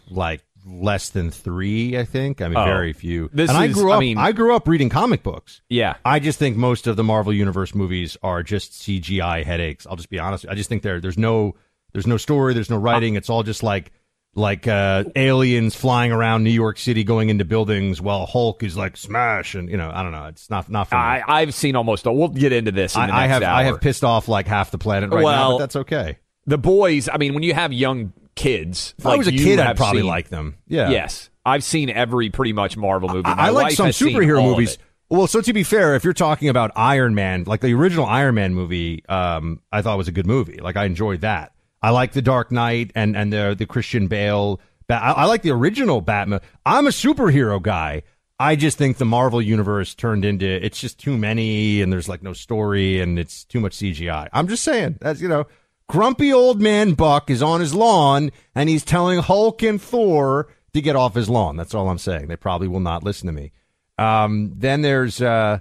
like 0.09 0.43
less 0.65 1.09
than 1.09 1.29
three, 1.31 1.97
I 1.97 2.05
think. 2.05 2.41
I 2.41 2.47
mean, 2.47 2.57
Oh. 2.57 2.65
very 2.65 2.91
few. 2.93 3.29
This 3.33 3.49
and 3.49 3.57
I 3.57 3.65
is- 3.65 3.73
grew 3.75 3.91
I 3.91 3.95
up. 3.95 3.99
mean- 3.99 4.17
I 4.17 4.31
grew 4.31 4.55
up 4.55 4.67
reading 4.67 4.89
comic 4.89 5.21
books. 5.23 5.61
Yeah. 5.69 5.95
I 6.03 6.19
just 6.19 6.39
think 6.39 6.57
most 6.57 6.87
of 6.87 6.95
the 6.95 7.03
Marvel 7.03 7.31
Universe 7.33 7.75
movies 7.75 8.17
are 8.23 8.41
just 8.43 8.73
CGI 8.81 9.43
headaches. 9.43 9.85
I'll 9.87 9.95
just 9.95 10.09
be 10.09 10.19
honest. 10.19 10.45
I 10.49 10.55
just 10.55 10.67
think 10.69 10.81
there 10.81 10.99
there's 10.99 11.17
no 11.17 11.55
there's 11.93 12.07
no 12.07 12.17
story, 12.17 12.53
there's 12.53 12.69
no 12.69 12.77
writing. 12.77 13.15
It's 13.15 13.29
all 13.29 13.43
just 13.43 13.63
like 13.63 13.91
like 14.37 14.67
uh, 14.67 15.05
aliens 15.15 15.75
flying 15.75 16.11
around 16.11 16.43
New 16.43 16.49
York 16.49 16.77
City, 16.77 17.05
going 17.05 17.29
into 17.29 17.45
buildings, 17.45 18.01
while 18.01 18.25
Hulk 18.25 18.63
is 18.63 18.75
like 18.75 18.97
smash, 18.97 19.55
and 19.55 19.69
you 19.69 19.77
know 19.77 19.89
I 19.93 20.03
don't 20.03 20.11
know. 20.11 20.25
It's 20.25 20.49
not 20.49 20.69
not 20.69 20.89
for. 20.89 20.95
I, 20.95 21.23
I've 21.25 21.53
seen 21.53 21.77
almost. 21.77 22.05
All, 22.05 22.17
We'll 22.17 22.27
get 22.27 22.51
into 22.51 22.73
this. 22.73 22.95
In 22.97 23.07
the 23.07 23.13
I, 23.13 23.23
I 23.23 23.27
have 23.27 23.43
hour. 23.43 23.55
I 23.55 23.63
have 23.63 23.79
pissed 23.79 24.03
off 24.03 24.27
like 24.27 24.45
half 24.45 24.71
the 24.71 24.77
planet 24.77 25.09
right 25.11 25.23
now, 25.23 25.51
but 25.53 25.59
that's 25.59 25.75
okay. 25.77 26.17
the 26.45 26.57
boys. 26.57 27.07
I 27.07 27.15
mean, 27.17 27.33
when 27.33 27.43
you 27.43 27.53
have 27.53 27.71
young 27.71 28.11
kids, 28.35 28.93
If 28.97 29.05
I 29.05 29.15
was 29.15 29.27
a 29.27 29.31
kid, 29.31 29.59
I'd 29.59 29.77
probably 29.77 30.01
seen- 30.01 30.07
like 30.07 30.29
them. 30.29 30.57
Yeah. 30.67 30.89
Yes. 30.89 31.29
I've 31.45 31.63
seen 31.63 31.89
every 31.89 32.29
pretty 32.29 32.53
much 32.53 32.75
Marvel 32.75 33.07
movie. 33.09 33.29
My 33.29 33.35
I 33.35 33.49
like 33.49 33.75
some 33.75 33.87
superhero 33.89 34.43
movies. 34.43 34.77
Well, 35.09 35.27
so 35.27 35.39
to 35.41 35.53
be 35.53 35.61
fair, 35.63 35.95
if 35.95 36.03
you're 36.03 36.13
talking 36.13 36.49
about 36.49 36.71
Iron 36.75 37.13
Man, 37.13 37.43
like 37.43 37.61
the 37.61 37.73
original 37.75 38.05
Iron 38.07 38.35
Man 38.35 38.55
movie, 38.55 39.05
um, 39.07 39.61
I 39.71 39.83
thought 39.83 39.97
was 39.97 40.07
a 40.07 40.11
good 40.11 40.25
movie. 40.25 40.57
Like 40.57 40.75
I 40.75 40.85
enjoyed 40.85 41.21
that. 41.21 41.53
I 41.81 41.91
like 41.91 42.13
the 42.13 42.21
Dark 42.23 42.51
Knight 42.51 42.91
and 42.95 43.15
and 43.15 43.31
the 43.31 43.55
the 43.57 43.67
Christian 43.67 44.07
Bale. 44.07 44.59
I, 44.89 44.93
I 45.11 45.25
like 45.25 45.43
the 45.43 45.51
original 45.51 46.01
Batman. 46.01 46.41
I'm 46.65 46.87
a 46.87 46.91
superhero 46.91 47.61
guy. 47.61 48.01
I 48.39 48.55
just 48.55 48.77
think 48.77 48.97
the 48.97 49.05
Marvel 49.05 49.41
universe 49.41 49.93
turned 49.93 50.25
into 50.25 50.45
it's 50.45 50.79
just 50.81 50.99
too 50.99 51.15
many, 51.17 51.83
and 51.83 51.93
there's 51.93 52.09
like 52.09 52.23
no 52.23 52.33
story, 52.33 52.99
and 52.99 53.19
it's 53.19 53.43
too 53.45 53.59
much 53.59 53.75
CGI. 53.77 54.27
I'm 54.33 54.47
just 54.47 54.63
saying 54.63 54.97
that's 54.99 55.21
you 55.21 55.27
know, 55.27 55.45
grumpy 55.87 56.31
old 56.31 56.61
man 56.61 56.93
Buck 56.93 57.29
is 57.29 57.41
on 57.41 57.59
his 57.59 57.73
lawn, 57.73 58.31
and 58.53 58.69
he's 58.69 58.83
telling 58.83 59.19
Hulk 59.19 59.61
and 59.63 59.81
Thor 59.81 60.47
to 60.73 60.81
get 60.81 60.95
off 60.95 61.15
his 61.15 61.29
lawn. 61.29 61.57
That's 61.57 61.73
all 61.73 61.89
I'm 61.89 61.97
saying. 61.97 62.27
They 62.27 62.35
probably 62.35 62.67
will 62.67 62.79
not 62.79 63.03
listen 63.03 63.27
to 63.27 63.33
me. 63.33 63.51
Um, 63.97 64.53
then 64.55 64.81
there's 64.81 65.21
uh, 65.21 65.59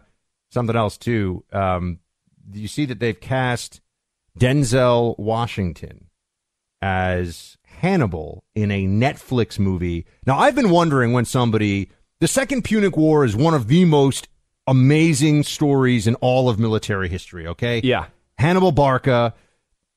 something 0.50 0.76
else 0.76 0.96
too. 0.98 1.44
Um, 1.52 2.00
you 2.52 2.68
see 2.68 2.84
that 2.86 2.98
they've 2.98 3.18
cast 3.18 3.80
Denzel 4.38 5.18
Washington 5.18 6.06
as 6.82 7.56
Hannibal 7.64 8.44
in 8.54 8.70
a 8.70 8.86
Netflix 8.86 9.58
movie. 9.58 10.06
Now, 10.26 10.38
I've 10.38 10.54
been 10.54 10.70
wondering 10.70 11.12
when 11.12 11.24
somebody. 11.24 11.90
The 12.20 12.28
Second 12.28 12.62
Punic 12.62 12.96
War 12.96 13.24
is 13.24 13.36
one 13.36 13.54
of 13.54 13.68
the 13.68 13.84
most 13.84 14.28
amazing 14.66 15.42
stories 15.42 16.06
in 16.06 16.14
all 16.16 16.48
of 16.48 16.58
military 16.58 17.08
history, 17.08 17.46
okay? 17.46 17.80
Yeah. 17.84 18.06
Hannibal 18.38 18.72
Barca, 18.72 19.34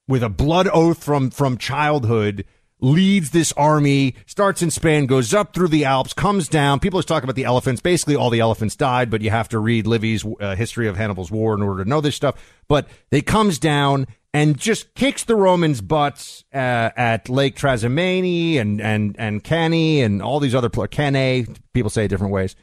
with 0.07 0.23
a 0.23 0.29
blood 0.29 0.67
oath 0.73 1.03
from, 1.03 1.29
from 1.29 1.57
childhood, 1.57 2.45
leads 2.79 3.31
this 3.31 3.51
army, 3.53 4.15
starts 4.25 4.61
in 4.61 4.71
Spain, 4.71 5.05
goes 5.05 5.33
up 5.33 5.53
through 5.53 5.67
the 5.67 5.85
Alps, 5.85 6.13
comes 6.13 6.47
down. 6.47 6.79
People 6.79 6.99
are 6.99 7.03
talking 7.03 7.23
about 7.23 7.35
the 7.35 7.43
elephants. 7.43 7.81
Basically, 7.81 8.15
all 8.15 8.29
the 8.29 8.39
elephants 8.39 8.75
died, 8.75 9.09
but 9.09 9.21
you 9.21 9.29
have 9.29 9.49
to 9.49 9.59
read 9.59 9.87
Livy's 9.87 10.25
uh, 10.39 10.55
history 10.55 10.87
of 10.87 10.95
Hannibal's 10.95 11.31
war 11.31 11.53
in 11.53 11.61
order 11.61 11.83
to 11.83 11.89
know 11.89 12.01
this 12.01 12.15
stuff. 12.15 12.35
But 12.67 12.87
they 13.09 13.21
comes 13.21 13.59
down 13.59 14.07
and 14.33 14.57
just 14.57 14.93
kicks 14.93 15.23
the 15.23 15.35
Romans' 15.35 15.81
butts 15.81 16.45
uh, 16.53 16.57
at 16.95 17.29
Lake 17.29 17.55
Trasimene 17.55 18.59
and 18.59 18.79
and 18.79 19.15
and 19.17 19.43
Cannae 19.43 20.01
and 20.01 20.21
all 20.21 20.39
these 20.39 20.53
other 20.53 20.69
pl- 20.69 20.87
Cannae. 20.87 21.47
People 21.73 21.89
say 21.89 22.05
it 22.05 22.09
different 22.09 22.33
ways, 22.33 22.55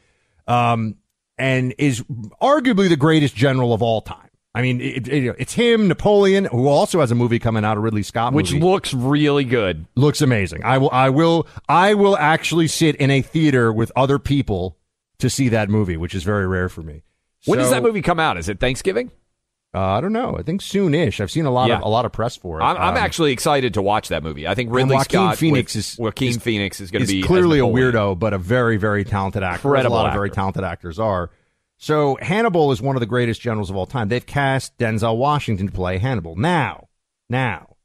um, 0.47 0.95
and 1.37 1.75
is 1.77 2.01
arguably 2.41 2.87
the 2.87 2.95
greatest 2.95 3.35
general 3.35 3.73
of 3.73 3.81
all 3.81 4.01
time. 4.01 4.24
I 4.55 4.61
mean, 4.61 4.79
it, 4.79 5.07
it, 5.09 5.35
it's 5.37 5.53
him, 5.53 5.87
Napoleon, 5.89 6.45
who 6.45 6.67
also 6.67 7.01
has 7.01 7.11
a 7.11 7.15
movie 7.15 7.39
coming 7.39 7.65
out, 7.65 7.75
a 7.75 7.79
Ridley 7.81 8.03
Scott 8.03 8.31
Which 8.33 8.53
looks 8.53 8.93
really 8.93 9.43
good. 9.43 9.85
looks 9.95 10.21
amazing. 10.21 10.63
I 10.63 10.77
will, 10.77 10.89
I 10.91 11.09
will, 11.09 11.45
I 11.67 11.93
will 11.93 12.17
actually 12.17 12.67
sit 12.67 12.95
in 12.95 13.11
a 13.11 13.21
theater 13.21 13.73
with 13.73 13.91
other 13.97 14.17
people 14.17 14.77
to 15.19 15.29
see 15.29 15.49
that 15.49 15.69
movie, 15.69 15.97
which 15.97 16.15
is 16.15 16.23
very 16.23 16.47
rare 16.47 16.69
for 16.69 16.81
me. 16.81 17.03
When 17.45 17.59
does 17.59 17.69
that 17.69 17.83
movie 17.83 18.01
come 18.01 18.19
out? 18.19 18.37
Is 18.37 18.47
it 18.49 18.59
Thanksgiving? 18.59 19.11
Uh, 19.73 19.97
I 19.97 19.99
don't 20.01 20.13
know. 20.13 20.37
I 20.39 20.41
think 20.41 20.61
soon-ish. 20.61 21.19
I've 21.19 21.29
seen 21.29 21.45
a 21.45 21.51
lot 21.51 21.67
Yeah. 21.67 21.75
of 21.79 21.81
a 21.83 21.89
lot 21.89 22.05
of 22.05 22.13
press 22.13 22.37
for 22.37 22.61
it. 22.61 22.63
I'm, 22.63 22.77
I'm 22.77 22.91
Um, 22.91 22.97
actually 22.97 23.33
excited 23.33 23.73
to 23.73 23.81
watch 23.81 24.07
that 24.07 24.23
movie. 24.23 24.47
I 24.47 24.55
think 24.55 24.71
Ridley 24.73 24.97
Scott 24.99 25.37
Phoenix 25.37 25.75
is 25.75 25.97
Joaquin 25.99 26.29
is- 26.29 26.37
Phoenix 26.37 26.79
is 26.79 26.91
going 26.91 27.05
to 27.05 27.11
be 27.11 27.21
clearly 27.23 27.59
a 27.59 27.63
weirdo, 27.63 28.17
but 28.17 28.33
a 28.33 28.37
very, 28.37 28.77
very 28.77 29.03
talented 29.03 29.43
actor. 29.43 29.57
As 29.57 29.63
a 29.65 29.67
Incredible 29.67 29.95
lot 29.97 30.05
of 30.07 30.13
very 30.13 30.29
talented 30.29 30.63
actors 30.63 30.97
are. 30.97 31.29
So 31.77 32.17
Hannibal 32.21 32.71
is 32.71 32.81
one 32.81 32.95
of 32.95 32.99
the 32.99 33.05
greatest 33.05 33.41
generals 33.41 33.69
of 33.69 33.75
all 33.75 33.85
time. 33.85 34.07
They've 34.07 34.25
cast 34.25 34.77
Denzel 34.77 35.17
Washington 35.17 35.67
to 35.67 35.73
play 35.73 35.97
Hannibal. 35.97 36.35
Now, 36.35 36.87
now, 37.29 37.75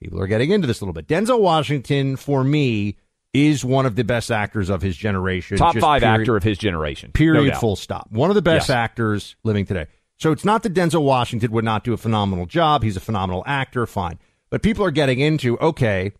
people 0.00 0.20
are 0.20 0.26
getting 0.26 0.50
into 0.50 0.66
this 0.66 0.80
a 0.80 0.84
little 0.84 0.92
bit. 0.92 1.06
Denzel 1.08 1.40
Washington, 1.40 2.16
for 2.16 2.44
me, 2.44 2.96
is 3.32 3.64
one 3.64 3.86
of 3.86 3.96
the 3.96 4.04
best 4.04 4.30
actors 4.30 4.68
of 4.68 4.82
his 4.82 4.96
generation. 4.96 5.56
Top 5.56 5.72
Just 5.74 5.82
five 5.82 6.02
period- 6.02 6.20
actor 6.20 6.36
of 6.36 6.42
his 6.42 6.58
generation. 6.58 7.10
Period. 7.12 7.50
doubt. 7.52 7.60
full 7.60 7.76
stop. 7.76 8.08
One 8.12 8.28
of 8.30 8.34
the 8.34 8.42
best 8.42 8.68
Yes. 8.68 8.76
actors 8.76 9.36
living 9.44 9.64
today. 9.64 9.86
So 10.18 10.30
it's 10.32 10.44
not 10.44 10.62
that 10.64 10.74
Denzel 10.74 11.02
Washington 11.02 11.50
would 11.52 11.64
not 11.64 11.82
do 11.82 11.92
a 11.94 11.96
phenomenal 11.96 12.44
job. 12.46 12.82
He's 12.82 12.96
a 12.96 13.00
phenomenal 13.00 13.42
actor. 13.46 13.86
Fine. 13.86 14.18
But 14.50 14.62
people 14.62 14.84
are 14.84 14.90
getting 14.90 15.18
into, 15.18 15.58
okay, 15.58 16.12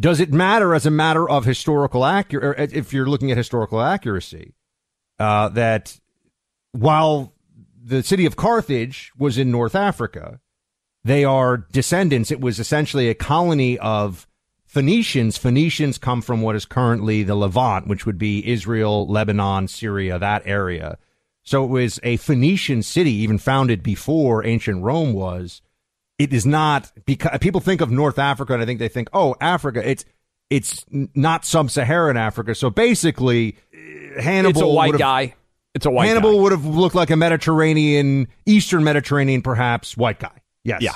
does 0.00 0.18
it 0.18 0.32
matter 0.32 0.74
as 0.74 0.86
a 0.86 0.90
matter 0.90 1.28
of 1.28 1.44
historical 1.44 2.04
accuracy, 2.06 2.74
if 2.76 2.94
you're 2.94 3.06
looking 3.06 3.30
at 3.30 3.36
historical 3.36 3.80
accuracy, 3.82 4.54
uh, 5.18 5.50
that 5.50 6.00
while 6.72 7.32
the 7.82 8.02
city 8.02 8.26
of 8.26 8.36
Carthage 8.36 9.12
was 9.16 9.38
in 9.38 9.50
North 9.50 9.74
Africa, 9.74 10.40
they 11.04 11.24
are 11.24 11.56
descendants. 11.56 12.30
It 12.30 12.40
was 12.40 12.58
essentially 12.58 13.08
a 13.08 13.14
colony 13.14 13.78
of 13.78 14.26
Phoenicians. 14.64 15.36
Phoenicians 15.36 15.98
come 15.98 16.22
from 16.22 16.42
what 16.42 16.56
is 16.56 16.64
currently 16.64 17.22
the 17.22 17.34
Levant, 17.34 17.86
which 17.86 18.06
would 18.06 18.18
be 18.18 18.46
Israel, 18.48 19.06
Lebanon, 19.06 19.68
Syria, 19.68 20.18
that 20.18 20.42
area. 20.46 20.98
So 21.42 21.64
it 21.64 21.68
was 21.68 21.98
a 22.02 22.16
Phoenician 22.18 22.82
city, 22.82 23.12
even 23.12 23.38
founded 23.38 23.82
before 23.82 24.46
ancient 24.46 24.82
Rome 24.82 25.12
was. 25.12 25.60
It 26.18 26.32
is 26.32 26.46
not 26.46 26.92
because 27.04 27.36
people 27.40 27.60
think 27.60 27.80
of 27.80 27.90
North 27.90 28.18
Africa 28.18 28.52
and 28.52 28.62
I 28.62 28.66
think 28.66 28.78
they 28.78 28.88
think, 28.88 29.08
oh, 29.12 29.34
Africa. 29.40 29.86
It's 29.86 30.04
it's 30.50 30.84
not 30.90 31.46
sub-Saharan 31.46 32.18
Africa. 32.18 32.54
So 32.54 32.68
basically, 32.68 33.56
Hannibal 34.20 34.50
It's 34.50 34.60
a 34.60 34.68
white 34.68 34.98
guy. 34.98 35.34
It's 35.74 35.86
a 35.86 35.90
white 35.90 36.06
Hannibal 36.06 36.34
guy. 36.34 36.42
would 36.42 36.52
have 36.52 36.66
looked 36.66 36.94
like 36.94 37.10
a 37.10 37.16
Mediterranean, 37.16 38.28
Eastern 38.46 38.84
Mediterranean, 38.84 39.42
perhaps 39.42 39.96
white 39.96 40.18
guy. 40.18 40.42
Yes. 40.64 40.82
Yeah. 40.82 40.94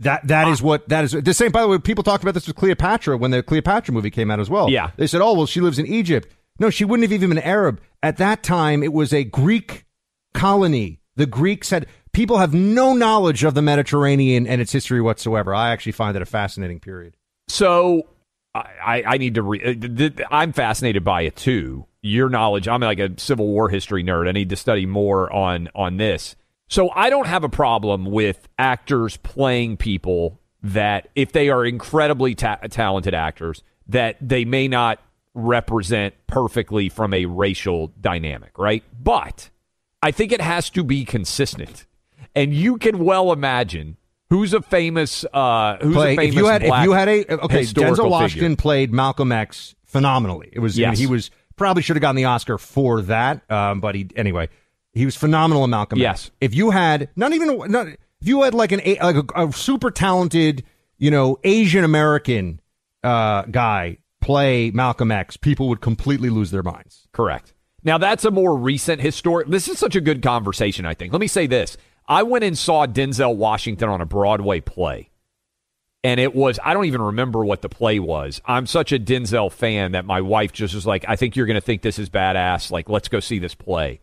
That 0.00 0.26
that 0.28 0.48
is 0.48 0.62
what 0.62 0.88
that 0.88 1.04
is. 1.04 1.12
The 1.12 1.34
same. 1.34 1.52
By 1.52 1.62
the 1.62 1.68
way, 1.68 1.78
people 1.78 2.02
talked 2.02 2.24
about 2.24 2.34
this 2.34 2.46
with 2.46 2.56
Cleopatra 2.56 3.16
when 3.16 3.30
the 3.30 3.42
Cleopatra 3.42 3.92
movie 3.92 4.10
came 4.10 4.30
out 4.30 4.40
as 4.40 4.48
well. 4.48 4.70
Yeah. 4.70 4.90
They 4.96 5.06
said, 5.06 5.20
"Oh, 5.20 5.34
well, 5.34 5.46
she 5.46 5.60
lives 5.60 5.78
in 5.78 5.86
Egypt." 5.86 6.28
No, 6.58 6.70
she 6.70 6.84
wouldn't 6.84 7.04
have 7.04 7.12
even 7.12 7.30
been 7.30 7.38
Arab 7.38 7.80
at 8.02 8.16
that 8.18 8.42
time. 8.42 8.82
It 8.82 8.92
was 8.92 9.12
a 9.12 9.24
Greek 9.24 9.84
colony. 10.32 11.00
The 11.16 11.26
Greeks 11.26 11.70
had 11.70 11.86
people 12.12 12.38
have 12.38 12.54
no 12.54 12.94
knowledge 12.94 13.44
of 13.44 13.54
the 13.54 13.62
Mediterranean 13.62 14.46
and 14.46 14.60
its 14.60 14.72
history 14.72 15.00
whatsoever. 15.00 15.54
I 15.54 15.70
actually 15.70 15.92
find 15.92 16.16
it 16.16 16.22
a 16.22 16.26
fascinating 16.26 16.80
period. 16.80 17.16
So 17.48 18.08
I, 18.54 19.02
I, 19.06 19.18
need 19.18 19.34
to. 19.34 19.42
Re- 19.42 19.78
uh, 19.98 20.24
I'm 20.30 20.52
fascinated 20.52 21.04
by 21.04 21.22
it 21.22 21.36
too. 21.36 21.86
Your 22.06 22.28
knowledge. 22.28 22.68
I'm 22.68 22.82
like 22.82 22.98
a 22.98 23.18
Civil 23.18 23.46
War 23.46 23.70
history 23.70 24.04
nerd. 24.04 24.28
I 24.28 24.32
need 24.32 24.50
to 24.50 24.56
study 24.56 24.84
more 24.84 25.32
on 25.32 25.70
on 25.74 25.96
this. 25.96 26.36
So 26.68 26.90
I 26.90 27.08
don't 27.08 27.26
have 27.26 27.44
a 27.44 27.48
problem 27.48 28.04
with 28.04 28.46
actors 28.58 29.16
playing 29.16 29.78
people 29.78 30.38
that, 30.62 31.08
if 31.14 31.32
they 31.32 31.48
are 31.48 31.64
incredibly 31.64 32.34
ta- 32.34 32.58
talented 32.70 33.14
actors, 33.14 33.62
that 33.88 34.16
they 34.20 34.44
may 34.44 34.68
not 34.68 34.98
represent 35.34 36.14
perfectly 36.26 36.88
from 36.88 37.12
a 37.14 37.24
racial 37.26 37.88
dynamic, 38.00 38.58
right? 38.58 38.82
But 39.02 39.50
I 40.02 40.10
think 40.10 40.30
it 40.32 40.40
has 40.40 40.70
to 40.70 40.84
be 40.84 41.04
consistent. 41.04 41.86
And 42.34 42.52
you 42.54 42.76
can 42.76 42.98
well 42.98 43.32
imagine 43.32 43.96
who's 44.30 44.52
a 44.52 44.60
famous 44.62 45.24
uh 45.32 45.78
who's 45.80 45.94
Play- 45.94 46.14
a 46.14 46.16
famous 46.16 46.34
if 46.34 46.38
you 46.38 46.46
had 46.46 46.62
if 46.62 46.82
you 46.84 46.92
had 46.92 47.08
a 47.08 47.44
okay, 47.44 47.62
Denzel 47.62 48.10
Washington 48.10 48.52
figure. 48.52 48.56
played 48.62 48.92
Malcolm 48.92 49.32
X 49.32 49.74
phenomenally. 49.84 50.48
It 50.52 50.58
was 50.60 50.78
Yes. 50.78 50.98
he 50.98 51.06
was 51.06 51.30
probably 51.56 51.82
should 51.82 51.96
have 51.96 52.00
gotten 52.00 52.16
the 52.16 52.24
Oscar 52.24 52.58
for 52.58 53.02
that, 53.02 53.48
um, 53.50 53.80
but 53.80 53.94
he 53.94 54.08
anyway 54.16 54.48
he 54.92 55.04
was 55.04 55.16
phenomenal 55.16 55.64
in 55.64 55.70
Malcolm 55.70 55.98
Yes. 55.98 56.26
X. 56.26 56.30
If 56.40 56.54
you 56.54 56.70
had 56.70 57.08
not 57.16 57.32
even 57.32 57.56
not 57.70 57.88
if 57.88 57.96
you 58.20 58.42
had 58.42 58.54
like 58.54 58.72
an 58.72 58.80
a- 58.84 58.98
like 59.02 59.16
a, 59.36 59.46
a 59.48 59.52
super 59.52 59.90
talented 59.90 60.64
you 60.98 61.10
know 61.10 61.38
Asian 61.44 61.84
American 61.84 62.60
uh, 63.02 63.42
guy 63.42 63.98
play 64.20 64.70
Malcolm 64.70 65.10
X, 65.10 65.36
people 65.36 65.68
would 65.68 65.80
completely 65.80 66.30
lose 66.30 66.50
their 66.50 66.62
minds. 66.62 67.08
Correct. 67.12 67.52
Now 67.82 67.98
that's 67.98 68.24
a 68.24 68.30
more 68.30 68.56
recent 68.56 69.00
historic. 69.00 69.48
This 69.48 69.68
is 69.68 69.78
such 69.78 69.94
a 69.96 70.00
good 70.00 70.22
conversation. 70.22 70.86
I 70.86 70.94
think. 70.94 71.12
Let 71.12 71.20
me 71.20 71.26
say 71.26 71.46
this: 71.46 71.76
I 72.08 72.22
went 72.22 72.44
and 72.44 72.56
saw 72.56 72.86
Denzel 72.86 73.36
Washington 73.36 73.88
on 73.88 74.00
a 74.00 74.06
Broadway 74.06 74.60
play, 74.60 75.10
and 76.04 76.20
it 76.20 76.34
was 76.34 76.60
I 76.62 76.74
don't 76.74 76.84
even 76.84 77.02
remember 77.02 77.44
what 77.44 77.62
the 77.62 77.68
play 77.68 77.98
was. 77.98 78.40
I'm 78.44 78.66
such 78.66 78.92
a 78.92 78.98
Denzel 79.00 79.50
fan 79.50 79.92
that 79.92 80.04
my 80.04 80.20
wife 80.20 80.52
just 80.52 80.74
was 80.74 80.86
like, 80.86 81.04
"I 81.08 81.16
think 81.16 81.34
you're 81.34 81.46
going 81.46 81.56
to 81.56 81.60
think 81.60 81.82
this 81.82 81.98
is 81.98 82.08
badass. 82.10 82.70
Like, 82.70 82.88
let's 82.88 83.08
go 83.08 83.18
see 83.18 83.38
this 83.40 83.54
play." 83.56 84.00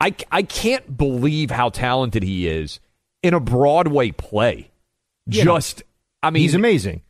I 0.00 0.14
I 0.30 0.42
can't 0.42 0.96
believe 0.96 1.50
how 1.50 1.70
talented 1.70 2.22
he 2.22 2.46
is 2.46 2.80
in 3.22 3.34
a 3.34 3.40
Broadway 3.40 4.10
play. 4.12 4.70
Yeah, 5.26 5.44
no. 5.44 5.56
Just, 5.56 5.82
I 6.22 6.30
mean, 6.30 6.42
he's 6.42 6.54
amazing. 6.54 7.02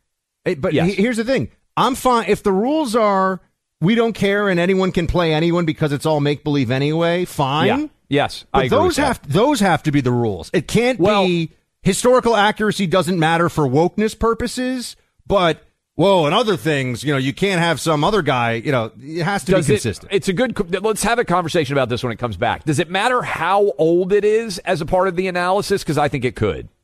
But 0.59 0.73
Yes. 0.73 0.89
he- 0.89 0.95
here's 1.03 1.17
the 1.17 1.25
thing: 1.25 1.51
I'm 1.77 1.95
fine 1.95 2.27
if 2.29 2.43
the 2.43 2.53
rules 2.53 2.97
are 2.97 3.41
we 3.81 3.95
don't 3.95 4.13
care 4.13 4.49
and 4.49 4.59
anyone 4.61 4.93
can 4.93 5.07
play 5.07 5.33
anyone 5.33 5.65
because 5.65 5.93
it's 5.93 6.05
all 6.07 6.21
make 6.21 6.45
believe 6.45 6.71
anyway. 6.71 7.25
Fine. 7.25 7.67
Yeah. 7.67 7.87
Yes, 8.09 8.45
But 8.53 8.59
I 8.59 8.65
agree 8.65 8.77
those 8.79 8.87
with 8.89 8.97
that. 8.97 9.03
have 9.07 9.33
those 9.33 9.61
have 9.61 9.83
to 9.85 9.93
be 9.93 10.01
the 10.01 10.11
rules. 10.11 10.51
It 10.53 10.67
can't 10.67 10.99
Well- 10.99 11.27
be 11.27 11.51
historical 11.83 12.37
accuracy 12.37 12.87
doesn't 12.87 13.19
matter 13.19 13.49
for 13.49 13.65
wokeness 13.67 14.19
purposes, 14.19 14.97
but 15.27 15.63
whoa, 15.95 16.27
and 16.27 16.35
other 16.35 16.57
things, 16.57 17.05
you 17.05 17.13
know, 17.13 17.19
you 17.19 17.33
can't 17.33 17.61
have 17.61 17.81
some 17.81 18.05
other 18.05 18.23
guy, 18.23 18.53
you 18.55 18.73
know, 18.73 18.91
it 19.01 19.23
has 19.23 19.45
to 19.45 19.53
Does 19.53 19.67
be 19.67 19.75
it- 19.75 19.77
consistent. 19.77 20.13
it's 20.13 20.29
a 20.29 20.33
good. 20.33 20.83
Let's 20.83 21.03
have 21.03 21.19
a 21.19 21.25
conversation 21.25 21.75
about 21.75 21.89
this 21.89 22.03
when 22.03 22.13
it 22.13 22.17
comes 22.19 22.37
back. 22.37 22.65
Does 22.65 22.79
it 22.79 22.91
matter 22.91 23.23
how 23.23 23.73
old 23.79 24.13
it 24.13 24.25
is 24.25 24.59
as 24.61 24.81
a 24.81 24.87
part 24.87 25.09
of 25.09 25.17
the 25.17 25.29
analysis? 25.29 25.83
Because 25.83 25.99
I 25.99 26.09
think 26.09 26.25
it 26.25 26.37
could. 26.37 26.69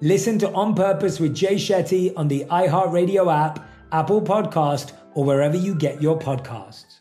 Listen 0.00 0.38
to 0.40 0.50
On 0.52 0.74
Purpose 0.74 1.20
with 1.20 1.34
Jay 1.34 1.54
Shetty 1.54 2.12
on 2.16 2.26
the 2.26 2.44
iHeartRadio 2.46 3.32
app, 3.32 3.64
Apple 3.92 4.20
Podcast, 4.20 4.92
or 5.14 5.24
wherever 5.24 5.56
you 5.56 5.74
get 5.74 6.02
your 6.02 6.18
podcasts. 6.18 7.00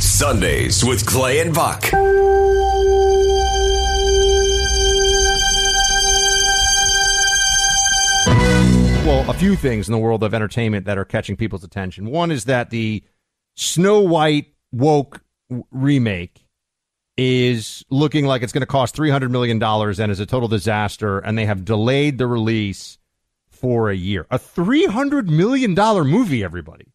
Sundays 0.00 0.84
with 0.84 1.06
Clay 1.06 1.40
and 1.40 1.54
Buck. 1.54 1.84
Well, 9.06 9.30
a 9.30 9.34
few 9.34 9.54
things 9.54 9.88
in 9.88 9.92
the 9.92 9.98
world 9.98 10.24
of 10.24 10.34
entertainment 10.34 10.86
that 10.86 10.98
are 10.98 11.04
catching 11.04 11.36
people's 11.36 11.62
attention. 11.62 12.10
One 12.10 12.32
is 12.32 12.46
that 12.46 12.70
the 12.70 13.04
Snow 13.54 14.00
White 14.00 14.52
woke 14.72 15.22
remake 15.70 16.43
is 17.16 17.84
looking 17.90 18.26
like 18.26 18.42
it's 18.42 18.52
going 18.52 18.60
to 18.62 18.66
cost 18.66 18.96
$300 18.96 19.30
million 19.30 19.62
and 19.62 20.10
is 20.12 20.20
a 20.20 20.26
total 20.26 20.48
disaster, 20.48 21.18
and 21.18 21.38
they 21.38 21.46
have 21.46 21.64
delayed 21.64 22.18
the 22.18 22.26
release 22.26 22.98
for 23.48 23.88
a 23.90 23.94
year. 23.94 24.26
A 24.30 24.38
$300 24.38 25.28
million 25.28 25.74
movie, 25.74 26.42
everybody. 26.42 26.86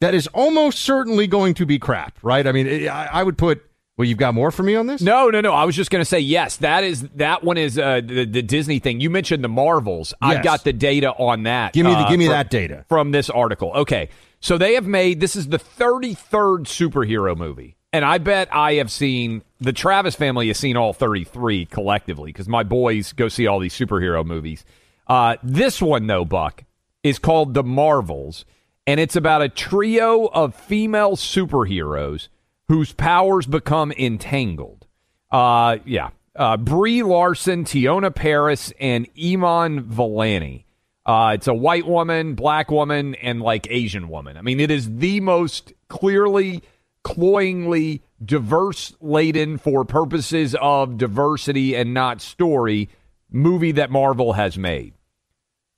That 0.00 0.14
is 0.14 0.26
almost 0.28 0.80
certainly 0.80 1.26
going 1.26 1.54
to 1.54 1.66
be 1.66 1.78
crap, 1.78 2.18
right? 2.22 2.46
I 2.46 2.52
mean, 2.52 2.88
I, 2.88 3.06
I 3.06 3.22
would 3.22 3.36
put. 3.38 3.62
Well, 3.98 4.08
you've 4.08 4.16
got 4.16 4.32
more 4.32 4.50
for 4.50 4.62
me 4.62 4.74
on 4.76 4.86
this? 4.86 5.02
No, 5.02 5.28
no, 5.28 5.42
no. 5.42 5.52
I 5.52 5.64
was 5.64 5.76
just 5.76 5.90
going 5.90 6.00
to 6.00 6.06
say 6.06 6.20
yes. 6.20 6.56
That 6.56 6.84
is 6.84 7.02
that 7.16 7.44
one 7.44 7.58
is 7.58 7.78
uh, 7.78 8.00
the, 8.02 8.24
the 8.24 8.40
Disney 8.40 8.78
thing. 8.78 9.00
You 9.02 9.10
mentioned 9.10 9.44
the 9.44 9.48
Marvels. 9.50 10.14
I've 10.22 10.42
got 10.42 10.64
the 10.64 10.72
data 10.72 11.10
on 11.12 11.42
that. 11.42 11.74
Give 11.74 11.84
me 11.84 11.92
the- 11.92 11.98
uh, 11.98 12.08
give 12.08 12.18
me 12.18 12.24
from- 12.24 12.32
that 12.32 12.48
data. 12.48 12.86
from 12.88 13.10
this 13.10 13.28
article. 13.28 13.72
Okay, 13.74 14.08
so 14.40 14.56
they 14.56 14.72
have 14.72 14.86
made 14.86 15.20
this 15.20 15.36
is 15.36 15.48
the 15.48 15.58
thirty 15.58 16.14
third 16.14 16.60
superhero 16.64 17.36
movie, 17.36 17.76
and 17.92 18.04
I 18.04 18.18
bet 18.18 18.54
I 18.54 18.74
have 18.74 18.90
seen 18.90 19.42
the 19.60 19.72
Travis 19.72 20.14
family 20.14 20.48
has 20.48 20.58
seen 20.58 20.76
all 20.76 20.92
thirty 20.92 21.24
three 21.24 21.66
collectively 21.66 22.32
because 22.32 22.48
my 22.48 22.62
boys 22.62 23.12
go 23.12 23.28
see 23.28 23.46
all 23.46 23.58
these 23.58 23.74
superhero 23.74 24.24
movies. 24.24 24.64
Uh, 25.06 25.36
this 25.42 25.82
one 25.82 26.06
though, 26.06 26.24
Buck, 26.24 26.64
is 27.02 27.18
called 27.18 27.54
The 27.54 27.64
Marvels, 27.64 28.44
and 28.86 29.00
it's 29.00 29.16
about 29.16 29.42
a 29.42 29.48
trio 29.48 30.26
of 30.26 30.54
female 30.54 31.16
superheroes 31.16 32.28
whose 32.68 32.92
powers 32.92 33.46
become 33.46 33.92
entangled. 33.92 34.86
Uh, 35.30 35.78
yeah. 35.84 36.10
Uh, 36.36 36.56
Brie 36.56 37.02
Larson, 37.02 37.64
Teyonah 37.64 38.14
Parris, 38.14 38.72
and 38.78 39.08
Iman 39.20 39.82
Vellani. 39.82 40.64
Uh, 41.04 41.32
it's 41.34 41.48
a 41.48 41.54
white 41.54 41.86
woman, 41.86 42.34
black 42.34 42.70
woman, 42.70 43.16
and 43.16 43.42
like 43.42 43.66
Asian 43.68 44.08
woman. 44.08 44.36
I 44.36 44.42
mean, 44.42 44.60
it 44.60 44.70
is 44.70 44.98
the 44.98 45.18
most 45.20 45.72
clearly, 45.88 46.62
cloyingly 47.02 48.02
diverse 48.22 48.94
laden 49.00 49.58
for 49.58 49.84
purposes 49.84 50.54
of 50.60 50.98
diversity 50.98 51.74
and 51.74 51.94
not 51.94 52.20
story 52.20 52.88
movie 53.30 53.72
that 53.72 53.90
Marvel 53.90 54.34
has 54.34 54.58
made. 54.58 54.94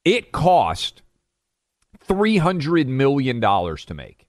It 0.04 0.32
cost 0.32 1.02
$300 2.08 2.86
million 2.86 3.40
to 3.40 3.94
make. 3.94 4.26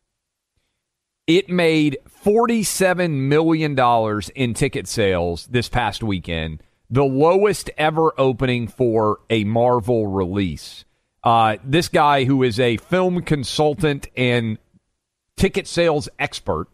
It 1.26 1.50
made 1.50 1.98
$47 2.24 3.12
million 3.12 4.22
in 4.36 4.54
ticket 4.54 4.88
sales 4.88 5.48
this 5.48 5.70
past 5.70 6.04
weekend, 6.04 6.62
the 6.90 7.06
lowest 7.06 7.70
ever 7.78 8.12
opening 8.20 8.68
for 8.68 9.20
a 9.30 9.46
Marvel 9.46 10.08
release. 10.08 10.86
Uh, 11.24 11.56
this 11.64 11.88
guy, 11.88 12.26
who 12.26 12.44
is 12.44 12.60
a 12.60 12.76
film 12.78 13.22
consultant 13.22 14.08
and 14.18 14.58
ticket 15.38 15.66
sales 15.66 16.10
expert, 16.20 16.68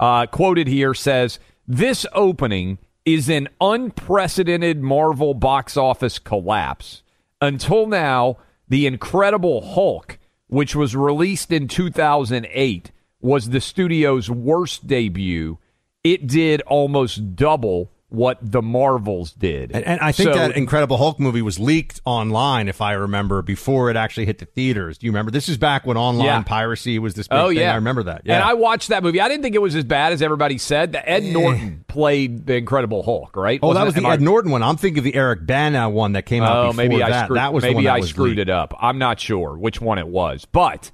uh, 0.00 0.26
quoted 0.26 0.68
here 0.68 0.94
says, 0.94 1.38
This 1.66 2.06
opening 2.12 2.78
is 3.04 3.28
an 3.28 3.48
unprecedented 3.60 4.82
Marvel 4.82 5.34
box 5.34 5.76
office 5.76 6.18
collapse. 6.18 7.02
Until 7.40 7.86
now, 7.86 8.38
The 8.68 8.86
Incredible 8.86 9.74
Hulk, 9.74 10.18
which 10.48 10.74
was 10.74 10.96
released 10.96 11.52
in 11.52 11.68
2008, 11.68 12.90
was 13.20 13.50
the 13.50 13.60
studio's 13.60 14.30
worst 14.30 14.86
debut. 14.86 15.58
It 16.02 16.26
did 16.26 16.62
almost 16.62 17.36
double 17.36 17.90
what 18.08 18.38
the 18.40 18.62
Marvels 18.62 19.32
did. 19.32 19.72
And, 19.72 19.84
and 19.84 20.00
I 20.00 20.12
think 20.12 20.28
So- 20.32 20.34
that 20.38 20.56
Incredible 20.56 20.96
Hulk 20.96 21.18
movie 21.18 21.42
was 21.42 21.58
leaked 21.58 22.00
online, 22.04 22.68
if 22.68 22.80
I 22.80 22.92
remember, 22.92 23.42
before 23.42 23.90
it 23.90 23.96
actually 23.96 24.26
hit 24.26 24.38
the 24.38 24.44
theaters. 24.44 24.96
Do 24.98 25.06
you 25.06 25.10
remember? 25.12 25.32
This 25.32 25.48
is 25.48 25.58
back 25.58 25.84
when 25.84 25.96
online 25.96 26.24
Yeah. 26.26 26.42
piracy 26.44 27.00
was 27.00 27.14
this 27.14 27.26
big 27.26 27.36
Oh 27.36 27.48
thing. 27.48 27.58
yeah, 27.58 27.72
I 27.72 27.74
remember 27.74 28.04
that. 28.04 28.22
Yeah. 28.24 28.36
And 28.36 28.44
I 28.44 28.54
watched 28.54 28.90
that 28.90 29.02
movie. 29.02 29.20
I 29.20 29.26
didn't 29.26 29.42
think 29.42 29.56
it 29.56 29.60
was 29.60 29.74
as 29.74 29.82
bad 29.82 30.12
as 30.12 30.22
everybody 30.22 30.56
said. 30.56 30.92
The 30.92 31.06
Ed 31.08 31.24
Norton 31.24 31.84
played 31.88 32.46
the 32.46 32.54
Incredible 32.54 33.02
Hulk, 33.02 33.34
right? 33.34 33.58
oh, 33.60 33.74
that 33.74 33.80
Wasn't 33.80 33.86
was 33.86 33.94
it? 33.96 34.00
the 34.02 34.06
Am 34.06 34.10
I- 34.12 34.14
Ed 34.14 34.22
Norton 34.22 34.50
one. 34.52 34.62
I'm 34.62 34.76
thinking 34.76 34.98
of 34.98 35.04
the 35.04 35.14
Eric 35.16 35.44
Bana 35.44 35.90
one 35.90 36.12
that 36.12 36.26
came 36.26 36.44
out 36.44 36.56
Oh, 36.56 36.66
before 36.70 36.76
maybe 36.84 37.02
I 37.02 37.10
that. 37.10 37.24
screwed, 37.24 37.38
that 37.38 37.52
was 37.52 37.62
maybe 37.62 37.72
the 37.72 37.76
one 37.78 37.84
that 37.86 37.92
I 37.94 37.98
was 37.98 38.08
screwed 38.10 38.28
leaked. 38.36 38.40
it 38.40 38.50
up. 38.50 38.72
I'm 38.80 38.98
not 38.98 39.18
sure 39.18 39.56
which 39.58 39.80
one 39.80 39.98
it 39.98 40.06
was, 40.08 40.44
but 40.44 40.92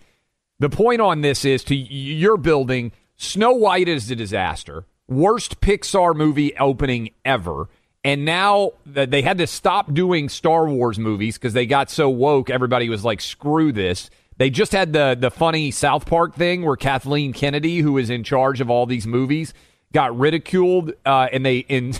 The 0.60 0.70
point 0.70 1.00
on 1.02 1.20
this 1.20 1.44
is 1.44 1.62
to 1.64 1.74
your 1.74 2.36
building, 2.38 2.92
Snow 3.16 3.52
White 3.52 3.88
is 3.88 4.10
a 4.10 4.16
disaster. 4.16 4.84
Worst 5.12 5.60
Pixar 5.60 6.14
movie 6.14 6.56
opening 6.56 7.10
ever. 7.24 7.68
And 8.04 8.24
now 8.24 8.72
they 8.84 9.22
had 9.22 9.38
to 9.38 9.46
stop 9.46 9.94
doing 9.94 10.28
Star 10.28 10.66
Wars 10.68 10.98
movies 10.98 11.38
because 11.38 11.52
they 11.52 11.66
got 11.66 11.88
so 11.88 12.10
woke, 12.10 12.50
everybody 12.50 12.88
was 12.88 13.04
like, 13.04 13.20
screw 13.20 13.70
this. 13.70 14.10
They 14.38 14.50
just 14.50 14.72
had 14.72 14.92
the 14.92 15.16
the 15.18 15.30
funny 15.30 15.70
South 15.70 16.06
Park 16.06 16.34
thing 16.34 16.64
where 16.64 16.76
Kathleen 16.76 17.32
Kennedy, 17.32 17.78
who 17.78 17.98
is 17.98 18.10
in 18.10 18.24
charge 18.24 18.60
of 18.60 18.70
all 18.70 18.86
these 18.86 19.06
movies, 19.06 19.54
got 19.92 20.18
ridiculed, 20.18 20.94
uh, 21.06 21.28
and 21.32 21.46
they 21.46 21.58
in 21.58 21.94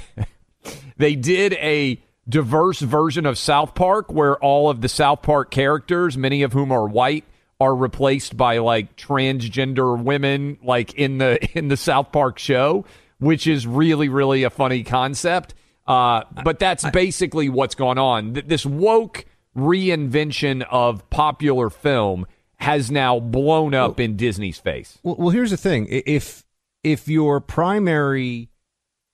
they 0.96 1.14
did 1.14 1.52
a 1.54 2.02
diverse 2.28 2.80
version 2.80 3.26
of 3.26 3.38
South 3.38 3.74
Park 3.74 4.12
where 4.12 4.36
all 4.38 4.70
of 4.70 4.80
the 4.80 4.88
South 4.88 5.22
Park 5.22 5.50
characters, 5.50 6.16
many 6.16 6.42
of 6.42 6.52
whom 6.52 6.72
are 6.72 6.86
white, 6.86 7.24
are 7.60 7.74
replaced 7.76 8.36
by 8.36 8.58
like 8.58 8.96
transgender 8.96 10.02
women, 10.02 10.58
like 10.64 10.94
in 10.94 11.18
the 11.18 11.38
in 11.58 11.68
the 11.68 11.76
South 11.76 12.10
Park 12.12 12.38
show, 12.38 12.84
which 13.22 13.46
is 13.46 13.66
really 13.66 14.08
really 14.08 14.42
a 14.42 14.50
funny 14.50 14.82
concept. 14.82 15.54
Uh, 15.86 16.22
but 16.44 16.58
that's 16.58 16.88
basically 16.90 17.48
what's 17.48 17.74
going 17.74 17.98
on. 17.98 18.34
This 18.34 18.64
woke 18.64 19.24
reinvention 19.56 20.64
of 20.70 21.08
popular 21.10 21.70
film 21.70 22.26
has 22.56 22.90
now 22.90 23.18
blown 23.18 23.74
up 23.74 23.98
in 23.98 24.16
Disney's 24.16 24.58
face. 24.58 24.98
Well, 25.02 25.16
well, 25.18 25.30
here's 25.30 25.50
the 25.50 25.56
thing: 25.56 25.86
if 25.90 26.44
if 26.84 27.08
your 27.08 27.40
primary 27.40 28.50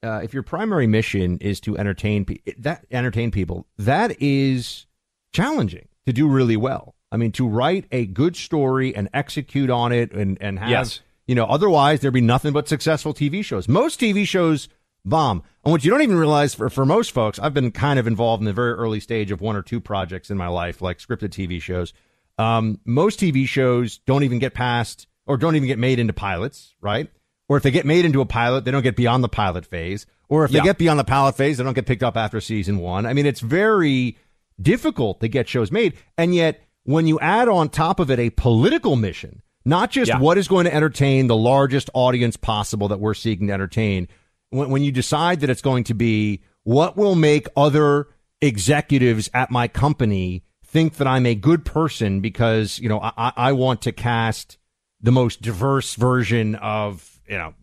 uh, 0.03 0.21
if 0.23 0.35
your 0.35 0.42
primary 0.42 0.87
mission 0.87 1.38
is 1.38 1.61
to 1.61 1.77
entertain 1.77 2.25
pe- 2.25 2.40
that 2.59 2.87
entertain 2.90 3.31
people, 3.31 3.66
that 3.79 4.21
is 4.21 4.87
challenging 5.33 5.88
to 6.07 6.12
do 6.12 6.29
really 6.29 6.57
well. 6.57 6.94
I 7.11 7.16
mean, 7.16 7.33
to 7.33 7.49
write 7.49 7.87
a 7.90 8.05
good 8.07 8.37
story 8.37 8.94
and 8.94 9.09
execute 9.14 9.71
on 9.71 9.92
it, 9.92 10.12
and 10.12 10.37
and 10.40 10.59
have 10.59 10.71
Yes. 10.71 11.01
You 11.28 11.34
know, 11.36 11.44
otherwise 11.44 12.00
there'd 12.00 12.12
be 12.14 12.20
nothing 12.20 12.52
but 12.52 12.68
successful 12.68 13.14
TV 13.14 13.44
shows. 13.44 13.68
Most 13.68 14.00
TV 14.00 14.26
shows 14.26 14.68
bomb. 15.04 15.42
And 15.64 15.70
what 15.70 15.84
you 15.84 15.90
don't 15.90 16.02
even 16.02 16.16
realize 16.18 16.54
for, 16.54 16.68
for 16.70 16.84
most 16.84 17.12
folks, 17.12 17.38
I've 17.38 17.54
been 17.54 17.70
kind 17.70 17.98
of 17.98 18.06
involved 18.06 18.40
in 18.40 18.46
the 18.46 18.52
very 18.52 18.72
early 18.72 18.98
stage 18.98 19.30
of 19.30 19.40
one 19.40 19.54
or 19.54 19.62
two 19.62 19.80
projects 19.80 20.30
in 20.30 20.36
my 20.36 20.48
life, 20.48 20.82
like 20.82 20.98
scripted 20.98 21.28
TV 21.28 21.60
shows. 21.62 21.92
Um, 22.38 22.80
most 22.84 23.20
TV 23.20 23.46
shows 23.46 23.98
don't 23.98 24.24
even 24.24 24.38
get 24.38 24.54
past 24.54 25.06
or 25.26 25.36
don't 25.36 25.54
even 25.56 25.68
get 25.68 25.78
made 25.78 25.98
into 25.98 26.12
pilots, 26.12 26.74
right? 26.80 27.10
Or 27.48 27.56
if 27.56 27.62
they 27.62 27.70
get 27.70 27.86
made 27.86 28.04
into 28.04 28.20
a 28.20 28.26
pilot, 28.26 28.64
they 28.64 28.70
don't 28.70 28.82
get 28.82 28.96
beyond 28.96 29.22
the 29.24 29.28
pilot 29.28 29.64
phase. 29.66 30.06
Or 30.28 30.44
if 30.44 30.50
they 30.50 30.58
Yeah. 30.58 30.64
get 30.64 30.78
beyond 30.78 30.98
the 31.00 31.04
pilot 31.04 31.36
phase, 31.36 31.58
they 31.58 31.64
don't 31.64 31.74
get 31.74 31.86
picked 31.86 32.02
up 32.02 32.16
after 32.16 32.40
season 32.40 32.78
one. 32.78 33.06
I 33.06 33.12
mean, 33.14 33.26
it's 33.26 33.40
very 33.40 34.16
difficult 34.60 35.20
to 35.20 35.28
get 35.28 35.48
shows 35.48 35.70
made. 35.72 35.94
And 36.16 36.34
yet, 36.34 36.60
when 36.84 37.06
you 37.06 37.18
add 37.20 37.48
on 37.48 37.68
top 37.70 38.00
of 38.00 38.10
it 38.10 38.18
a 38.18 38.30
political 38.30 38.96
mission, 38.96 39.42
not 39.68 39.90
just 39.90 40.09
Yeah. 40.09 40.18
what 40.18 40.38
is 40.38 40.48
going 40.48 40.64
to 40.64 40.74
entertain 40.74 41.26
the 41.26 41.37
largest 41.37 41.90
audience 41.94 42.37
possible 42.37 42.88
that 42.88 43.00
we're 43.00 43.14
seeking 43.14 43.46
to 43.48 43.52
entertain, 43.52 44.09
when, 44.50 44.70
when 44.70 44.83
you 44.83 44.90
decide 44.92 45.40
that 45.40 45.50
it's 45.50 45.62
going 45.62 45.85
to 45.85 45.94
be 45.94 46.40
what 46.64 46.96
will 46.96 47.14
make 47.14 47.46
other 47.57 48.09
executives 48.40 49.31
at 49.35 49.50
my 49.50 49.68
company 49.68 50.42
think 50.64 50.96
that 50.96 51.07
I'm 51.07 51.26
a 51.26 51.35
good 51.35 51.64
person 51.64 52.20
because, 52.20 52.78
you 52.78 52.88
know, 52.88 53.00
I, 53.00 53.33
I- 53.37 53.52
want 53.52 53.83
to 53.83 53.92
cast 53.92 54.59
the 55.00 55.12
most 55.12 55.40
diverse 55.40 55.94
version 55.94 56.54
of, 56.57 57.20
you 57.28 57.38
know, 57.38 57.54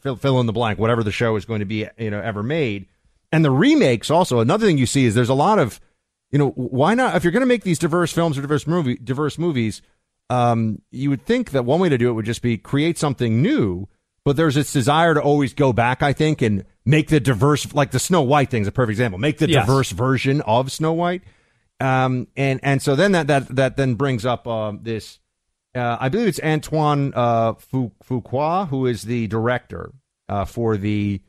fill, 0.00 0.16
fill 0.16 0.40
in 0.40 0.46
the 0.46 0.52
blank, 0.52 0.78
whatever 0.78 1.02
the 1.04 1.12
show 1.12 1.36
is 1.36 1.44
going 1.44 1.60
to 1.60 1.66
be, 1.66 1.86
you 1.98 2.10
know, 2.10 2.20
ever 2.20 2.42
made. 2.42 2.86
And 3.30 3.44
the 3.44 3.50
remakes 3.50 4.10
also, 4.10 4.40
another 4.40 4.66
thing 4.66 4.78
you 4.78 4.86
see 4.86 5.04
is 5.04 5.14
there's 5.14 5.28
a 5.28 5.34
lot 5.34 5.58
of, 5.58 5.80
you 6.30 6.38
know, 6.38 6.50
why 6.50 6.94
not, 6.94 7.14
if 7.14 7.24
you're 7.24 7.30
going 7.32 7.42
to 7.42 7.46
make 7.46 7.62
these 7.62 7.78
diverse 7.78 8.12
films 8.12 8.36
or 8.38 8.40
diverse 8.42 8.66
movie, 8.66 8.96
diverse 8.96 9.38
movies, 9.38 9.82
um, 10.30 10.82
you 10.90 11.10
would 11.10 11.24
think 11.24 11.50
that 11.52 11.64
one 11.64 11.80
way 11.80 11.88
to 11.88 11.98
do 11.98 12.08
it 12.08 12.12
would 12.12 12.26
just 12.26 12.42
be 12.42 12.58
create 12.58 12.98
something 12.98 13.40
new, 13.42 13.88
but 14.24 14.36
there's 14.36 14.54
this 14.54 14.72
desire 14.72 15.14
to 15.14 15.20
always 15.22 15.54
go 15.54 15.72
back, 15.72 16.02
I 16.02 16.12
think, 16.12 16.42
and 16.42 16.64
make 16.84 17.08
the 17.08 17.20
diverse, 17.20 17.72
like 17.74 17.90
the 17.92 17.98
Snow 17.98 18.22
White 18.22 18.50
thing 18.50 18.62
is 18.62 18.68
a 18.68 18.72
perfect 18.72 18.90
example, 18.92 19.18
make 19.18 19.38
the 19.38 19.48
Yes. 19.48 19.64
diverse 19.66 19.90
version 19.90 20.40
of 20.42 20.70
Snow 20.72 20.92
White. 20.92 21.22
Um, 21.80 22.26
and, 22.36 22.60
and 22.62 22.82
so 22.82 22.96
then 22.96 23.12
that, 23.12 23.26
that, 23.28 23.54
that 23.56 23.76
then 23.76 23.94
brings 23.94 24.26
up, 24.26 24.46
um, 24.46 24.80
this, 24.82 25.18
uh, 25.74 25.96
I 26.00 26.08
believe 26.08 26.28
it's 26.28 26.40
Antoine, 26.40 27.12
uh, 27.14 27.52
Fuqua, 27.54 28.68
who 28.68 28.86
is 28.86 29.02
the 29.02 29.28
director, 29.28 29.92
uh, 30.28 30.44
for 30.44 30.76
the, 30.76 31.22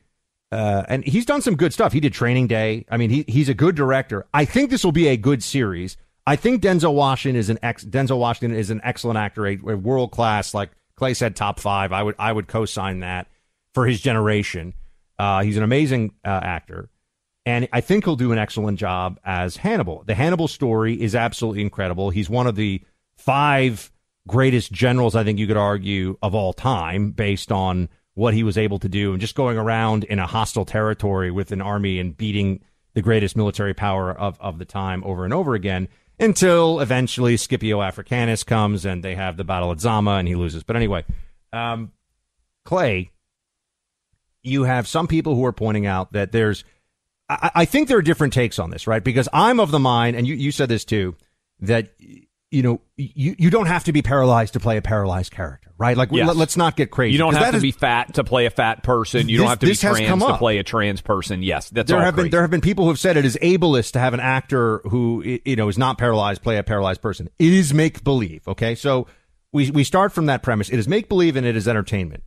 uh, 0.50 0.82
and 0.88 1.04
he's 1.04 1.24
done 1.24 1.40
some 1.40 1.56
good 1.56 1.72
stuff. 1.72 1.92
He 1.92 2.00
did 2.00 2.12
Training 2.12 2.48
Day. 2.48 2.84
I 2.90 2.96
mean, 2.96 3.10
he, 3.10 3.24
he's 3.28 3.48
a 3.48 3.54
good 3.54 3.76
director. 3.76 4.26
I 4.34 4.44
think 4.44 4.70
this 4.70 4.82
will 4.84 4.92
be 4.92 5.06
a 5.06 5.16
good 5.16 5.42
series. 5.42 5.96
I 6.30 6.36
think 6.36 6.62
Denzel 6.62 6.94
Washington 6.94 7.36
is 7.36 7.50
an 7.50 7.58
ex, 7.60 7.84
Denzel 7.84 8.20
Washington 8.20 8.56
is 8.56 8.70
an 8.70 8.80
excellent 8.84 9.18
actor, 9.18 9.48
a, 9.48 9.56
world 9.56 10.12
class. 10.12 10.54
Like 10.54 10.70
Clay 10.94 11.12
said, 11.12 11.34
top 11.34 11.58
five. 11.58 11.90
I 11.90 12.04
would 12.04 12.14
I 12.20 12.30
would 12.30 12.46
co-sign 12.46 13.00
that 13.00 13.26
for 13.74 13.84
his 13.84 14.00
generation. 14.00 14.74
Uh, 15.18 15.42
he's 15.42 15.56
an 15.56 15.64
amazing 15.64 16.14
uh, 16.24 16.28
actor, 16.28 16.88
and 17.44 17.68
I 17.72 17.80
think 17.80 18.04
he'll 18.04 18.14
do 18.14 18.30
an 18.30 18.38
excellent 18.38 18.78
job 18.78 19.18
as 19.24 19.56
Hannibal. 19.56 20.04
The 20.06 20.14
Hannibal 20.14 20.46
story 20.46 21.02
is 21.02 21.16
absolutely 21.16 21.62
incredible. 21.62 22.10
He's 22.10 22.30
one 22.30 22.46
of 22.46 22.54
the 22.54 22.80
five 23.16 23.90
greatest 24.28 24.70
generals 24.70 25.16
I 25.16 25.24
think 25.24 25.40
you 25.40 25.48
could 25.48 25.56
argue 25.56 26.16
of 26.22 26.32
all 26.32 26.52
time, 26.52 27.10
based 27.10 27.50
on 27.50 27.88
what 28.14 28.34
he 28.34 28.44
was 28.44 28.56
able 28.56 28.78
to 28.78 28.88
do 28.88 29.10
and 29.10 29.20
just 29.20 29.34
going 29.34 29.58
around 29.58 30.04
in 30.04 30.20
a 30.20 30.28
hostile 30.28 30.64
territory 30.64 31.32
with 31.32 31.50
an 31.50 31.60
army 31.60 31.98
and 31.98 32.16
beating 32.16 32.60
the 32.94 33.02
greatest 33.02 33.36
military 33.36 33.74
power 33.74 34.12
of, 34.12 34.38
of 34.40 34.58
the 34.58 34.64
time 34.64 35.02
over 35.04 35.24
and 35.24 35.34
over 35.34 35.54
again 35.54 35.88
until 36.20 36.80
eventually 36.80 37.36
Scipio 37.36 37.80
Africanus 37.80 38.44
comes 38.44 38.84
and 38.84 39.02
they 39.02 39.14
have 39.14 39.36
the 39.36 39.44
battle 39.44 39.72
at 39.72 39.80
Zama 39.80 40.12
and 40.12 40.28
he 40.28 40.34
loses. 40.34 40.62
But 40.62 40.76
anyway, 40.76 41.04
um, 41.52 41.92
Clay, 42.64 43.10
you 44.42 44.64
have 44.64 44.86
some 44.86 45.06
people 45.06 45.34
who 45.34 45.44
are 45.44 45.52
pointing 45.52 45.86
out 45.86 46.12
that 46.12 46.32
there's, 46.32 46.64
I, 47.28 47.50
I 47.54 47.64
think 47.64 47.88
there 47.88 47.98
are 47.98 48.02
different 48.02 48.32
takes 48.32 48.58
on 48.58 48.70
this, 48.70 48.86
right? 48.86 49.02
Because 49.02 49.28
I'm 49.32 49.60
of 49.60 49.70
the 49.70 49.78
mind, 49.78 50.16
and 50.16 50.26
you, 50.26 50.34
you 50.34 50.52
said 50.52 50.68
this 50.68 50.84
too, 50.84 51.16
that, 51.60 51.90
you 52.50 52.62
know, 52.62 52.80
you, 52.96 53.36
you 53.38 53.48
don't 53.50 53.66
have 53.66 53.84
to 53.84 53.92
be 53.92 54.02
paralyzed 54.02 54.54
to 54.54 54.60
play 54.60 54.76
a 54.76 54.82
paralyzed 54.82 55.30
character, 55.30 55.72
right? 55.78 55.96
Like, 55.96 56.10
Yes. 56.10 56.26
let, 56.34 56.48
us 56.48 56.56
not 56.56 56.76
get 56.76 56.90
crazy. 56.90 57.12
You 57.12 57.18
don't 57.18 57.34
have 57.34 57.52
to 57.52 57.56
is- 57.58 57.62
be 57.62 57.70
fat 57.70 58.14
to 58.14 58.24
play 58.24 58.46
a 58.46 58.50
fat 58.50 58.82
person. 58.82 59.28
You 59.28 59.38
don't 59.38 59.46
have 59.46 59.60
to 59.60 59.66
be 59.66 59.72
this 59.72 59.80
trans 59.80 60.22
to 60.24 60.36
play 60.36 60.58
a 60.58 60.64
trans 60.64 61.00
person. 61.00 61.42
Yes, 61.44 61.70
that's 61.70 61.88
there 61.88 62.00
have 62.00 62.14
crazy. 62.14 62.24
been 62.26 62.30
there 62.32 62.40
have 62.42 62.50
been 62.50 62.60
people 62.60 62.84
who 62.84 62.90
have 62.90 62.98
said 62.98 63.16
it 63.16 63.24
is 63.24 63.38
ableist 63.40 63.92
to 63.92 64.00
have 64.00 64.14
an 64.14 64.20
actor 64.20 64.78
who 64.84 65.22
you 65.44 65.54
know 65.54 65.68
is 65.68 65.78
not 65.78 65.96
paralyzed 65.96 66.42
play 66.42 66.56
a 66.56 66.64
paralyzed 66.64 67.00
person. 67.00 67.28
It 67.38 67.52
is 67.52 67.72
make 67.72 68.02
believe. 68.02 68.46
Okay, 68.48 68.74
so 68.74 69.06
we 69.52 69.70
we 69.70 69.84
start 69.84 70.12
from 70.12 70.26
that 70.26 70.42
premise. 70.42 70.70
It 70.70 70.78
is 70.80 70.88
make 70.88 71.08
believe 71.08 71.36
and 71.36 71.46
it 71.46 71.54
is 71.56 71.68
entertainment. 71.68 72.24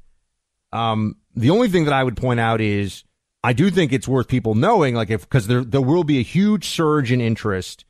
Um, 0.72 1.18
the 1.36 1.50
only 1.50 1.68
thing 1.68 1.84
that 1.86 1.94
I 1.94 2.04
would 2.04 2.16
point 2.18 2.40
out 2.40 2.62
is 2.62 3.04
I 3.44 3.52
do 3.52 3.70
think 3.70 3.92
it's 3.92 4.08
worth 4.08 4.30
people 4.30 4.56
knowing, 4.56 4.96
like 4.96 5.10
if 5.10 5.22
because 5.22 5.48
there 5.48 5.66
there 5.66 5.82
will 5.82 6.06
be 6.06 6.20
a 6.20 6.24
huge 6.24 6.70
surge 6.70 7.12
in 7.12 7.20
interest 7.20 7.84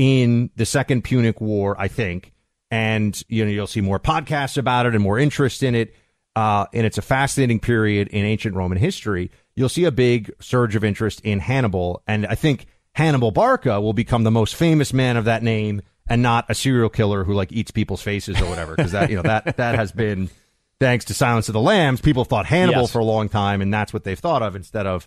in 0.00 0.48
the 0.56 0.64
Second 0.64 1.02
Punic 1.04 1.42
War. 1.42 1.76
I 1.78 1.88
think, 1.88 2.32
and 2.70 3.22
you 3.28 3.44
know 3.44 3.50
you'll 3.50 3.66
see 3.66 3.82
more 3.82 4.00
podcasts 4.00 4.56
about 4.56 4.86
it 4.86 4.94
and 4.94 5.04
more 5.04 5.18
interest 5.18 5.62
in 5.62 5.74
it. 5.74 5.94
Uh, 6.34 6.64
and 6.72 6.86
it's 6.86 6.96
a 6.96 7.02
fascinating 7.02 7.60
period 7.60 8.08
in 8.08 8.24
ancient 8.24 8.54
Roman 8.56 8.78
history. 8.78 9.30
You'll 9.56 9.68
see 9.68 9.84
a 9.84 9.92
big 9.92 10.32
surge 10.40 10.74
of 10.74 10.84
interest 10.84 11.20
in 11.20 11.38
Hannibal, 11.38 12.02
and 12.06 12.26
I 12.26 12.34
think 12.34 12.64
Hannibal 12.92 13.30
Barca 13.30 13.78
will 13.78 13.92
become 13.92 14.22
the 14.24 14.30
most 14.30 14.54
famous 14.54 14.94
man 14.94 15.18
of 15.18 15.26
that 15.26 15.42
name, 15.42 15.82
and 16.08 16.22
not 16.22 16.46
a 16.48 16.54
serial 16.54 16.88
killer 16.88 17.24
who 17.24 17.34
like 17.34 17.52
eats 17.52 17.70
people's 17.70 18.00
faces 18.00 18.40
or 18.40 18.46
whatever. 18.48 18.76
Because 18.76 18.92
that 18.92 19.10
you 19.10 19.16
know 19.16 19.22
that 19.22 19.58
that 19.58 19.74
has 19.74 19.92
been 19.92 20.30
thanks 20.78 21.04
to 21.06 21.14
Silence 21.14 21.50
of 21.50 21.52
the 21.52 21.60
Lambs. 21.60 22.00
People 22.00 22.24
thought 22.24 22.46
Hannibal 22.46 22.82
Yes. 22.82 22.92
for 22.92 23.00
a 23.00 23.04
long 23.04 23.28
time, 23.28 23.60
and 23.60 23.74
that's 23.74 23.92
what 23.92 24.04
they've 24.04 24.18
thought 24.18 24.42
of 24.42 24.56
instead 24.56 24.86
of 24.86 25.06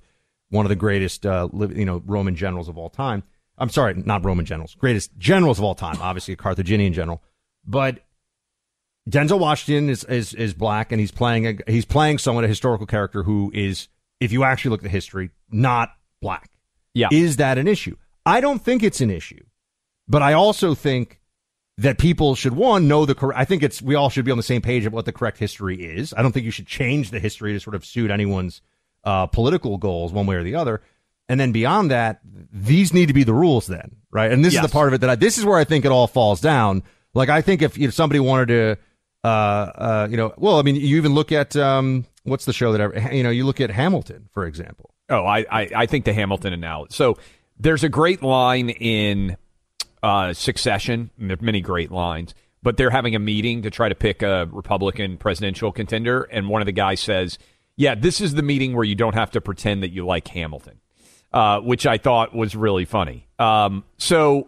one 0.50 0.66
of 0.66 0.70
the 0.70 0.76
greatest 0.76 1.26
uh, 1.26 1.48
you 1.52 1.86
know 1.86 2.04
Roman 2.06 2.36
generals 2.36 2.70
of 2.70 2.78
all 2.78 2.90
time. 2.92 3.24
I'm 3.58 3.70
sorry, 3.70 3.94
not 3.94 4.26
Roman 4.26 4.46
generals, 4.46 4.76
greatest 4.76 5.12
generals 5.18 5.60
of 5.60 5.64
all 5.64 5.76
time. 5.76 5.98
Obviously, 6.02 6.34
a 6.34 6.38
Carthaginian 6.38 6.94
general, 6.94 7.22
but 7.66 8.00
Denzel 9.10 9.40
Washington 9.40 9.90
is, 9.90 10.04
is 10.06 10.34
is 10.34 10.54
black, 10.54 10.92
and 10.92 11.00
he's 11.00 11.12
playing 11.12 11.48
a 11.48 11.72
he's 11.72 11.86
playing 11.86 12.18
someone 12.18 12.44
a 12.44 12.48
historical 12.48 12.86
character 12.86 13.24
who 13.24 13.52
is, 13.54 13.90
if 14.20 14.32
you 14.32 14.44
actually 14.44 14.72
look 14.72 14.80
at 14.80 14.84
the 14.84 14.90
history, 14.90 15.30
not 15.52 15.90
black. 16.22 16.50
Yeah. 16.94 17.08
is 17.12 17.38
that 17.38 17.58
an 17.58 17.68
issue? 17.68 17.96
I 18.26 18.40
don't 18.40 18.60
think 18.60 18.84
it's 18.84 19.02
an 19.02 19.10
issue, 19.10 19.44
but 20.08 20.22
I 20.22 20.34
also 20.34 20.76
think 20.76 21.20
that 21.78 21.98
people 21.98 22.36
should 22.36 22.54
one 22.54 22.88
know 22.88 23.06
the 23.06 23.16
correct. 23.16 23.40
I 23.40 23.46
think 23.46 23.64
it's 23.64 23.82
we 23.82 23.96
all 23.96 24.10
should 24.10 24.26
be 24.26 24.32
on 24.32 24.38
the 24.38 24.44
same 24.44 24.62
page 24.62 24.86
of 24.86 24.94
what 24.94 25.06
the 25.06 25.12
correct 25.12 25.38
history 25.38 25.84
is. 25.84 26.14
I 26.16 26.22
don't 26.22 26.32
think 26.32 26.46
you 26.46 26.52
should 26.52 26.68
change 26.68 27.12
the 27.12 27.20
history 27.20 27.54
to 27.54 27.60
sort 27.60 27.76
of 27.76 27.84
suit 27.84 28.12
anyone's 28.12 28.62
uh, 29.04 29.26
political 29.28 29.78
goals 29.78 30.14
one 30.14 30.28
way 30.28 30.36
or 30.36 30.44
the 30.44 30.56
other. 30.56 30.82
And 31.30 31.40
then 31.40 31.52
beyond 31.52 31.92
that, 31.92 32.20
these 32.52 32.94
need 32.94 33.08
to 33.08 33.14
be 33.14 33.24
the 33.24 33.34
rules 33.34 33.68
then, 33.68 33.96
right? 34.12 34.32
And 34.32 34.44
this 34.44 34.54
is 34.56 34.62
the 34.62 34.68
part 34.68 34.90
of 34.90 34.94
it 34.94 35.02
that 35.02 35.10
I, 35.10 35.16
this 35.16 35.38
is 35.38 35.46
where 35.46 35.58
I 35.58 35.64
think 35.64 35.86
it 35.86 35.92
all 35.92 36.08
falls 36.08 36.42
down. 36.42 36.84
Like 37.14 37.30
I 37.30 37.42
think 37.42 37.62
if, 37.62 37.78
if 37.78 37.94
somebody 37.94 38.20
wanted 38.20 38.48
to, 38.50 38.78
uh, 39.24 39.28
uh, 39.28 40.08
you 40.12 40.18
know, 40.18 40.34
well, 40.38 40.60
I 40.60 40.64
mean, 40.64 40.76
you 40.76 40.98
even 40.98 41.14
look 41.14 41.32
at 41.32 41.56
um, 41.56 42.06
what's 42.24 42.46
the 42.46 42.54
show 42.54 42.72
that 42.74 42.82
ever, 42.82 43.14
you 43.14 43.24
know, 43.24 43.30
you 43.30 43.46
look 43.46 43.62
at 43.62 43.70
Hamilton, 43.70 44.28
for 44.34 44.46
example. 44.46 44.94
Oh, 45.10 45.26
I, 45.26 45.46
I, 45.50 45.70
I 45.76 45.86
think 45.86 46.06
the 46.06 46.14
Hamilton 46.14 46.54
analogy. 46.54 46.94
So 46.94 47.18
there's 47.58 47.84
a 47.84 47.90
great 47.90 48.22
line 48.22 48.70
in 48.70 49.38
uh, 50.02 50.34
Succession. 50.34 51.10
There 51.18 51.38
are 51.40 51.44
many 51.44 51.62
great 51.62 51.92
lines, 51.92 52.36
but 52.62 52.78
they're 52.78 52.90
having 52.90 53.16
a 53.16 53.20
meeting 53.20 53.62
to 53.64 53.70
try 53.70 53.90
to 53.90 53.96
pick 53.96 54.22
a 54.22 54.48
Republican 54.52 55.18
presidential 55.18 55.72
contender. 55.72 56.24
And 56.24 56.50
one 56.50 56.62
of 56.62 56.66
the 56.66 56.72
guys 56.74 57.00
says, 57.00 57.38
Yeah, 57.76 57.96
this 57.96 58.20
is 58.22 58.34
the 58.34 58.44
meeting 58.44 58.76
where 58.76 58.84
you 58.84 58.96
don't 58.96 59.16
have 59.16 59.32
to 59.32 59.42
pretend 59.42 59.84
that 59.84 59.92
you 59.92 60.06
like 60.06 60.28
Hamilton, 60.28 60.80
uh, 61.34 61.60
which 61.62 61.86
I 61.88 61.98
thought 61.98 62.34
was 62.36 62.56
really 62.56 62.86
funny. 62.86 63.28
Um, 63.40 63.84
so 63.98 64.48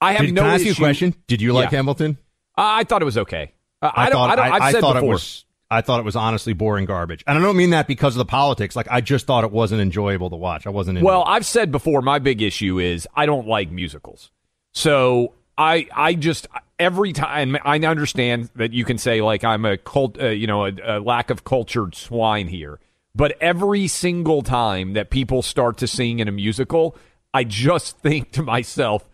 I 0.00 0.12
have 0.12 0.22
Did, 0.26 0.34
no 0.34 0.42
can 0.42 0.50
I 0.50 0.54
ask 0.54 0.62
you 0.64 0.68
a 0.68 0.72
issue- 0.72 0.82
question? 0.82 1.14
Did 1.26 1.40
you 1.42 1.52
like 1.52 1.70
Yeah. 1.70 1.78
Hamilton? 1.78 2.18
I 2.56 2.84
thought 2.84 3.02
it 3.02 3.04
was 3.06 3.18
okay. 3.18 3.52
Uh, 3.82 3.90
I, 3.94 4.04
don't. 4.08 4.12
thought, 4.14 4.30
I 4.30 4.36
don't. 4.36 4.52
I've 4.54 4.62
I, 4.62 4.72
said 4.72 4.80
thought 4.80 4.94
before. 4.94 5.08
it 5.10 5.12
was. 5.12 5.44
I 5.70 5.80
thought 5.80 5.98
it 5.98 6.04
was 6.04 6.14
honestly 6.16 6.52
boring 6.52 6.86
garbage, 6.86 7.24
and 7.26 7.36
I 7.36 7.40
don't 7.40 7.56
mean 7.56 7.70
that 7.70 7.86
because 7.88 8.14
of 8.14 8.18
the 8.18 8.24
politics. 8.24 8.76
Like 8.76 8.86
I 8.90 9.00
just 9.00 9.26
thought 9.26 9.42
it 9.44 9.50
wasn't 9.50 9.80
enjoyable 9.82 10.30
to 10.30 10.36
watch. 10.36 10.66
I 10.66 10.70
wasn't. 10.70 11.02
Well, 11.02 11.22
it. 11.22 11.28
I've 11.28 11.44
said 11.44 11.70
before, 11.72 12.02
my 12.02 12.18
big 12.20 12.40
issue 12.40 12.78
is 12.78 13.06
I 13.16 13.26
don't 13.26 13.46
like 13.48 13.70
musicals. 13.70 14.30
So 14.72 15.32
I, 15.58 15.88
I 15.94 16.14
just 16.14 16.46
every 16.78 17.12
time 17.12 17.56
I 17.64 17.78
understand 17.80 18.50
that 18.56 18.72
you 18.72 18.84
can 18.84 18.96
say 18.98 19.22
like 19.22 19.42
I'm 19.42 19.64
a 19.64 19.76
cult, 19.76 20.20
uh, 20.20 20.28
you 20.28 20.46
know, 20.46 20.66
a, 20.66 20.72
a 20.84 21.00
lack 21.00 21.30
of 21.30 21.44
cultured 21.44 21.94
swine 21.94 22.46
here. 22.48 22.78
But 23.16 23.38
every 23.40 23.88
single 23.88 24.42
time 24.42 24.92
that 24.92 25.08
people 25.08 25.40
start 25.40 25.78
to 25.78 25.86
sing 25.86 26.20
in 26.20 26.28
a 26.28 26.32
musical, 26.32 26.96
I 27.32 27.44
just 27.44 27.98
think 28.00 28.32
to 28.32 28.42
myself, 28.42 29.08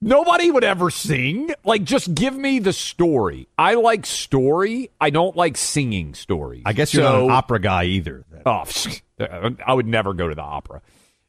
nobody 0.00 0.50
would 0.50 0.64
ever 0.64 0.90
sing. 0.90 1.54
Like, 1.64 1.84
just 1.84 2.12
give 2.14 2.36
me 2.36 2.58
the 2.58 2.72
story. 2.72 3.46
I 3.56 3.74
like 3.74 4.06
story. 4.06 4.90
I 5.00 5.10
don't 5.10 5.36
like 5.36 5.56
singing 5.56 6.14
stories. 6.14 6.64
I 6.66 6.72
guess 6.72 6.92
you're 6.92 7.04
not 7.04 7.22
an 7.22 7.30
opera 7.30 7.60
guy 7.60 7.84
either. 7.84 8.24
Oh, 8.44 8.64
I 9.64 9.72
would 9.72 9.86
never 9.86 10.14
go 10.14 10.28
to 10.28 10.34
the 10.34 10.42
opera. 10.42 10.82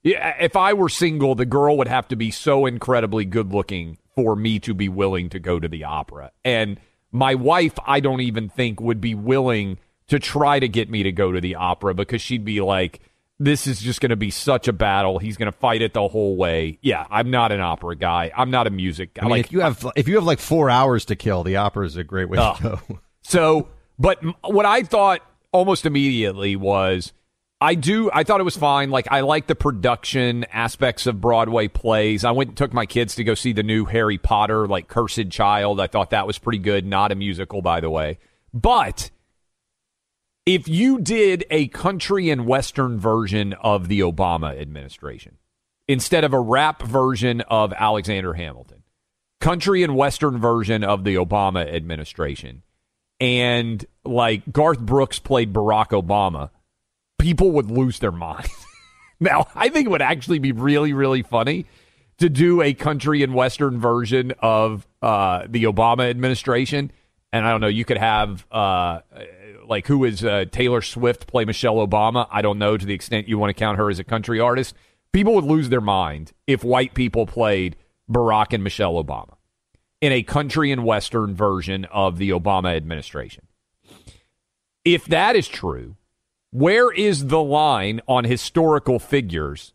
If 0.04 0.58
I 0.58 0.74
were 0.74 0.90
single, 0.90 1.36
the 1.36 1.46
girl 1.46 1.78
would 1.78 1.88
have 1.88 2.08
to 2.10 2.16
be 2.16 2.32
so 2.32 2.66
incredibly 2.66 3.24
good 3.24 3.54
looking 3.54 4.00
for 4.16 4.36
me 4.36 4.60
to 4.60 4.74
be 4.74 4.90
willing 4.90 5.30
to 5.30 5.40
go 5.40 5.60
to 5.60 5.68
the 5.68 5.86
opera. 5.86 6.32
And 6.44 6.80
my 7.12 7.36
wife, 7.36 7.74
I 7.86 8.00
don't 8.00 8.20
even 8.20 8.50
think 8.50 8.82
would 8.82 9.00
be 9.00 9.16
willing 9.16 9.78
to 10.14 10.20
try 10.20 10.60
to 10.60 10.68
get 10.68 10.92
me 10.92 11.02
to 11.02 11.12
go 11.12 11.32
to 11.32 11.42
the 11.42 11.56
opera 11.56 11.96
because 11.96 12.22
she'd 12.22 12.46
be 12.46 12.62
like, 12.62 13.00
this 13.40 13.66
is 13.66 13.82
just 13.82 14.00
going 14.00 14.12
to 14.12 14.16
be 14.16 14.30
such 14.30 14.68
a 14.68 14.74
battle. 14.74 15.18
He's 15.18 15.38
going 15.38 15.52
to 15.52 15.58
fight 15.58 15.82
it 15.82 15.94
the 15.94 16.08
whole 16.08 16.36
way. 16.38 16.78
Yeah, 16.84 17.08
I'm 17.10 17.32
not 17.32 17.52
an 17.52 17.62
opera 17.62 17.96
guy. 17.96 18.32
I'm 18.38 18.52
not 18.52 18.68
a 18.68 18.70
music 18.70 19.16
guy. 19.16 19.24
I 19.24 19.26
mean, 19.26 19.32
like, 19.32 19.46
if 19.48 19.52
you 19.52 19.62
have 19.62 19.88
if 19.96 20.08
you 20.08 20.14
have 20.16 20.24
like 20.24 20.38
four 20.38 20.70
hours 20.70 21.06
to 21.06 21.16
kill, 21.16 21.44
the 21.44 21.56
opera 21.56 21.88
is 21.88 21.98
a 21.98 22.04
great 22.04 22.30
way 22.30 22.38
Ugh. 22.38 22.58
to 22.58 22.64
go. 22.64 23.00
So, 23.24 23.70
but 23.98 24.24
what 24.44 24.68
I 24.68 24.84
thought 24.84 25.22
almost 25.52 25.88
immediately 25.88 26.56
was 26.56 27.12
I 27.60 27.74
do, 27.74 28.12
I 28.14 28.24
thought 28.24 28.40
it 28.40 28.44
was 28.44 28.56
fine. 28.56 28.92
Like, 28.92 29.08
I 29.10 29.22
like 29.22 29.48
the 29.48 29.56
production 29.56 30.44
aspects 30.54 31.08
of 31.08 31.20
Broadway 31.20 31.70
plays. 31.70 32.24
I 32.24 32.32
went 32.32 32.50
and 32.50 32.58
took 32.58 32.72
my 32.72 32.86
kids 32.86 33.16
to 33.16 33.24
go 33.24 33.34
see 33.34 33.52
the 33.52 33.64
new 33.64 33.86
Harry 33.86 34.20
Potter, 34.20 34.68
like 34.68 34.88
Cursed 34.88 35.32
Child. 35.32 35.80
I 35.80 35.88
thought 35.88 36.12
that 36.12 36.28
was 36.28 36.38
pretty 36.38 36.60
good. 36.60 36.86
Not 36.86 37.12
a 37.12 37.16
musical, 37.16 37.64
by 37.64 37.80
the 37.80 37.90
way. 37.90 38.20
But 38.54 39.10
if 40.46 40.68
you 40.68 41.00
did 41.00 41.46
a 41.50 41.68
country 41.68 42.30
and 42.30 42.46
Western 42.46 43.00
version 43.00 43.54
of 43.54 43.88
the 43.88 44.02
Obama 44.02 44.60
administration 44.60 45.38
instead 45.88 46.24
of 46.24 46.34
a 46.34 46.40
rap 46.40 46.82
version 46.82 47.42
of 47.42 47.74
Alexander 47.74 48.34
Hamilton, 48.34 48.84
country 49.40 49.84
and 49.84 49.96
Western 49.96 50.38
version 50.38 50.84
of 50.84 51.04
the 51.04 51.16
Obama 51.16 51.66
administration, 51.74 52.64
and 53.20 53.86
like 54.04 54.52
Garth 54.52 54.80
Brooks 54.80 55.20
played 55.20 55.54
Barack 55.54 55.90
Obama, 55.90 56.50
people 57.20 57.52
would 57.52 57.72
lose 57.72 58.00
their 58.00 58.12
mind. 58.12 58.48
now, 59.20 59.48
I 59.56 59.70
think 59.70 59.86
it 59.86 59.90
would 59.90 60.02
actually 60.02 60.40
be 60.40 60.52
really, 60.52 60.92
really 60.92 61.22
funny 61.22 61.66
to 62.18 62.30
do 62.30 62.62
a 62.62 62.74
country 62.74 63.24
and 63.24 63.34
Western 63.34 63.80
version 63.80 64.34
of 64.40 64.86
uh, 65.02 65.46
the 65.48 65.64
Obama 65.64 66.10
administration. 66.10 66.92
And 67.32 67.46
I 67.46 67.52
don't 67.52 67.62
know, 67.62 67.68
you 67.68 67.86
could 67.86 67.98
have 67.98 68.46
uh, 68.52 69.00
like 69.68 69.88
who 69.88 70.04
is 70.04 70.24
uh, 70.24 70.46
Taylor 70.52 70.82
Swift 70.82 71.28
play 71.28 71.46
Michelle 71.46 71.76
Obama? 71.76 72.28
I 72.32 72.42
don't 72.42 72.60
know 72.60 72.78
to 72.78 72.86
the 72.86 72.94
extent 72.94 73.28
you 73.28 73.38
want 73.38 73.50
to 73.50 73.60
count 73.60 73.78
her 73.78 73.90
as 73.90 74.00
a 74.00 74.04
country 74.04 74.40
artist. 74.40 74.76
People 75.12 75.36
would 75.36 75.44
lose 75.44 75.70
their 75.70 75.82
mind 75.82 76.34
if 76.48 76.64
white 76.64 76.94
people 76.94 77.26
played 77.26 77.76
Barack 78.10 78.54
and 78.54 78.64
Michelle 78.64 79.02
Obama 79.04 79.36
in 80.02 80.12
a 80.12 80.24
country 80.24 80.72
and 80.72 80.84
Western 80.84 81.34
version 81.36 81.86
of 81.86 82.18
the 82.18 82.30
Obama 82.32 82.76
administration. 82.76 83.48
If 84.84 85.06
that 85.06 85.36
is 85.36 85.48
true, 85.48 85.96
where 86.52 86.92
is 86.92 87.28
the 87.28 87.42
line 87.42 88.02
on 88.08 88.26
historical 88.26 89.00
figures? 89.00 89.74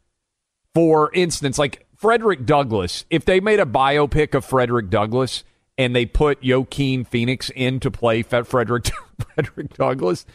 For 0.74 1.10
instance, 1.14 1.58
like 1.58 1.86
Frederick 1.96 2.44
Douglass, 2.44 3.04
if 3.10 3.24
they 3.24 3.40
made 3.40 3.58
a 3.58 3.64
biopic 3.64 4.34
of 4.34 4.44
Frederick 4.44 4.90
Douglass 4.90 5.44
and 5.78 5.94
they 5.96 6.04
put 6.04 6.40
Joaquin 6.44 7.04
Phoenix 7.04 7.50
in 7.54 7.80
to 7.80 7.90
play 7.90 8.22
Frederick 8.22 8.90
Frederick 9.34 9.72
Douglass, 9.74 10.26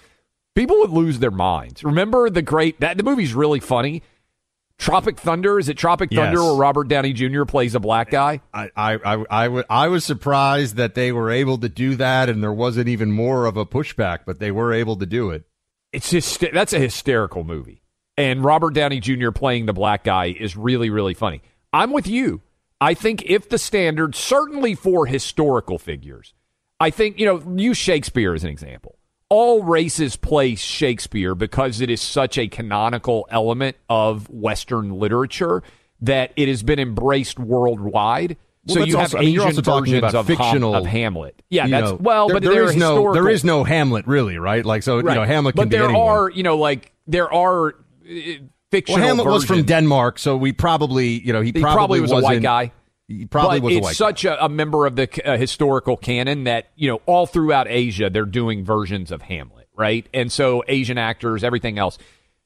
people 0.56 0.80
would 0.80 0.90
lose 0.90 1.20
their 1.20 1.30
minds. 1.32 1.84
Remember 1.84 2.30
the 2.30 2.42
great 2.42 2.80
that 2.80 2.98
the 2.98 3.04
movie's 3.04 3.34
really 3.36 3.60
funny. 3.60 4.02
Tropic 4.80 5.20
Thunder 5.20 5.60
is 5.60 5.70
it 5.70 5.78
Tropic 5.78 6.10
Thunder 6.10 6.40
Yes. 6.40 6.44
where 6.46 6.56
Robert 6.56 6.88
Downey 6.88 7.14
Jr. 7.14 7.46
plays 7.46 7.76
a 7.76 7.80
black 7.80 8.10
guy? 8.10 8.42
I, 8.54 8.70
I, 8.76 8.94
I, 8.96 9.26
I, 9.30 9.44
w- 9.46 9.64
I 9.70 9.88
was 9.88 10.04
surprised 10.04 10.78
that 10.78 10.96
they 10.96 11.12
were 11.12 11.30
able 11.30 11.60
to 11.60 11.70
do 11.70 11.96
that, 11.98 12.28
and 12.28 12.42
there 12.44 12.52
wasn't 12.52 12.90
even 12.90 13.12
more 13.12 13.46
of 13.46 13.56
a 13.56 13.66
pushback, 13.68 14.20
but 14.26 14.40
they 14.40 14.52
were 14.52 14.74
able 14.74 14.96
to 14.98 15.06
do 15.06 15.30
it. 15.30 15.44
it's 15.94 16.10
just 16.10 16.44
that's 16.52 16.74
a 16.74 16.80
hysterical 16.80 17.44
movie. 17.44 17.82
And 18.18 18.44
Robert 18.44 18.74
Downey 18.74 19.00
Jr. 19.00 19.30
playing 19.32 19.68
the 19.68 19.74
black 19.74 20.04
guy 20.04 20.36
is 20.38 20.58
really, 20.58 20.90
really 20.90 21.14
funny. 21.14 21.42
I'm 21.72 21.92
with 21.92 22.08
you. 22.08 22.42
I 22.84 22.94
think 22.94 23.24
if 23.26 23.48
the 23.50 23.58
standard, 23.58 24.14
certainly 24.14 24.76
for 24.76 25.06
historical 25.06 25.80
figures, 25.80 26.34
I 26.80 26.90
think, 26.90 27.18
you 27.18 27.26
know, 27.26 27.42
use 27.56 27.78
Shakespeare 27.78 28.34
as 28.34 28.44
an 28.44 28.50
example. 28.50 28.98
All 29.30 29.64
races 29.64 30.16
play 30.18 30.56
Shakespeare 30.56 31.34
because 31.34 31.80
it 31.80 31.90
is 31.90 32.02
such 32.02 32.38
a 32.38 32.48
canonical 32.48 33.26
element 33.32 33.78
of 33.90 34.30
Western 34.30 34.92
literature 35.00 35.64
that 36.02 36.34
it 36.36 36.50
has 36.50 36.62
been 36.62 36.80
embraced 36.80 37.40
worldwide. 37.40 38.36
Well, 38.68 38.76
so 38.76 38.84
you 38.84 38.98
have 38.98 39.04
also- 39.06 39.18
I 39.18 39.22
mean, 39.22 39.30
Asian 39.30 39.34
you're 39.36 39.46
also 39.46 39.62
versions 39.62 39.98
about 40.00 40.16
of, 40.16 40.28
Ham- 40.28 40.38
fictional- 40.38 40.76
of 40.76 40.86
Hamlet. 40.86 41.42
Yeah, 41.50 41.68
that's 41.68 41.92
know, 41.92 41.98
well, 42.02 42.28
there- 42.28 42.36
but 42.36 42.44
there 42.44 42.66
they're 42.68 42.76
no 42.78 43.14
there 43.14 43.30
is 43.30 43.44
no 43.46 43.64
Hamlet 43.64 44.06
really, 44.08 44.38
right? 44.38 44.66
Like 44.66 44.84
so, 44.84 44.98
you 44.98 45.04
know, 45.04 45.24
Hamlet 45.24 45.56
can 45.56 45.64
but 45.64 45.70
be 45.70 45.78
there 45.78 45.96
are, 45.96 46.30
you 46.30 46.44
know, 46.44 46.58
like 46.58 46.92
there 47.08 47.32
are 47.34 47.76
uh, 48.74 48.78
well, 48.78 48.82
fictional. 48.82 49.08
Hamlet 49.08 49.28
was 49.28 49.46
from. 49.46 49.64
Denmark, 49.64 50.20
so 50.20 50.36
we 50.38 50.52
probably, 50.52 51.20
you 51.26 51.34
know, 51.34 51.42
he, 51.42 51.52
He 51.54 51.62
probably 51.62 52.02
was 52.02 52.12
a 52.12 52.20
white 52.20 52.42
guy. 52.42 52.72
He 53.08 53.26
probably 53.26 53.60
but 53.60 53.66
was 53.66 53.76
a 53.76 53.90
it's 53.90 53.98
such 53.98 54.26
a, 54.26 54.46
a 54.46 54.50
member 54.50 54.86
of 54.86 54.96
the 54.96 55.10
uh, 55.26 55.38
historical 55.38 55.98
canon 55.98 56.46
that 56.46 56.70
you 56.76 56.90
know 56.90 57.02
all 57.06 57.26
throughout 57.26 57.68
Asia 57.68 58.10
they're 58.10 58.26
doing 58.26 58.64
versions 58.64 59.12
of 59.12 59.22
Hamlet, 59.24 59.68
right? 59.76 60.08
And 60.14 60.32
so 60.32 60.64
Asian 60.68 60.98
actors, 60.98 61.44
everything 61.44 61.78
else. 61.78 61.98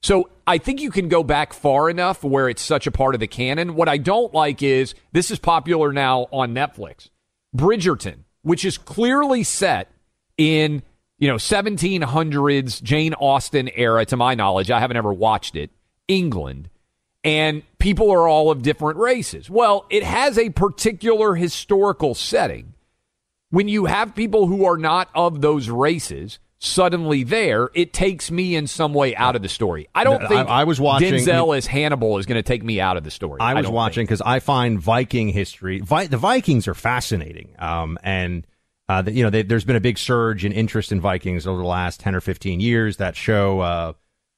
So 0.01 0.29
I 0.45 0.57
think 0.57 0.81
you 0.81 0.91
can 0.91 1.09
go 1.09 1.23
back 1.23 1.53
far 1.53 1.89
enough 1.89 2.23
where 2.23 2.49
it's 2.49 2.61
such 2.61 2.87
a 2.87 2.91
part 2.91 3.13
of 3.15 3.19
the 3.19 3.27
canon. 3.27 3.75
What 3.75 3.89
I 3.89 3.97
don't 3.97 4.33
like 4.33 4.61
is 4.61 4.93
this 5.11 5.31
is 5.31 5.39
popular 5.39 5.91
now 5.91 6.27
on 6.31 6.53
Netflix. 6.53 7.09
Bridgerton, 7.55 8.19
which 8.41 8.63
is 8.65 8.77
clearly 8.77 9.43
set 9.43 9.91
in 10.37 10.83
you 11.19 11.27
know 11.27 11.35
1700s 11.35 12.81
Jane 12.81 13.13
Austen 13.15 13.69
era, 13.75 14.05
to 14.05 14.17
my 14.17 14.35
knowledge. 14.35 14.71
I 14.71 14.79
haven't 14.79 14.97
ever 14.97 15.13
watched 15.13 15.55
it. 15.55 15.71
England 16.07 16.69
and 17.23 17.63
people 17.79 18.09
are 18.11 18.27
all 18.27 18.51
of 18.51 18.61
different 18.61 18.97
races. 18.99 19.49
Well, 19.49 19.85
it 19.89 20.03
has 20.03 20.37
a 20.37 20.49
particular 20.49 21.35
historical 21.35 22.15
setting. 22.15 22.73
When 23.49 23.67
you 23.67 23.85
have 23.85 24.15
people 24.15 24.47
who 24.47 24.65
are 24.65 24.77
not 24.77 25.09
of 25.15 25.41
those 25.41 25.69
races 25.69 26.39
suddenly 26.59 27.23
there, 27.23 27.69
it 27.73 27.93
takes 27.93 28.31
me 28.31 28.55
in 28.55 28.65
some 28.67 28.93
way 28.93 29.15
out 29.15 29.35
of 29.35 29.41
the 29.41 29.49
story. 29.49 29.87
I 29.93 30.03
don't 30.03 30.27
think 30.27 30.49
I 30.49 30.63
was 30.63 30.79
watching- 30.79 31.13
Denzel 31.13 31.55
as 31.57 31.67
Hannibal 31.67 32.17
is 32.17 32.25
going 32.25 32.37
to 32.37 32.43
take 32.43 32.63
me 32.63 32.79
out 32.81 32.97
of 32.97 33.03
the 33.03 33.11
story. 33.11 33.39
I 33.41 33.53
was 33.53 33.65
don't 33.65 33.73
watching 33.73 34.05
because 34.05 34.21
I 34.21 34.39
find 34.39 34.79
Viking 34.79 35.29
history. 35.29 35.79
Vi- 35.79 36.07
the 36.07 36.17
Vikings 36.17 36.67
are 36.67 36.73
fascinating, 36.73 37.49
um, 37.59 37.97
and 38.03 38.45
uh, 38.89 39.01
the, 39.03 39.11
you 39.11 39.23
know 39.23 39.29
they, 39.29 39.43
there's 39.43 39.65
been 39.65 39.75
a 39.75 39.81
big 39.81 39.97
surge 39.97 40.45
in 40.45 40.51
interest 40.51 40.91
in 40.91 40.99
Vikings 40.99 41.45
over 41.45 41.61
the 41.61 41.67
last 41.67 41.99
ten 41.99 42.15
or 42.15 42.21
fifteen 42.21 42.59
years. 42.59 42.97
That 42.97 43.15
show, 43.15 43.59
uh, 43.59 43.93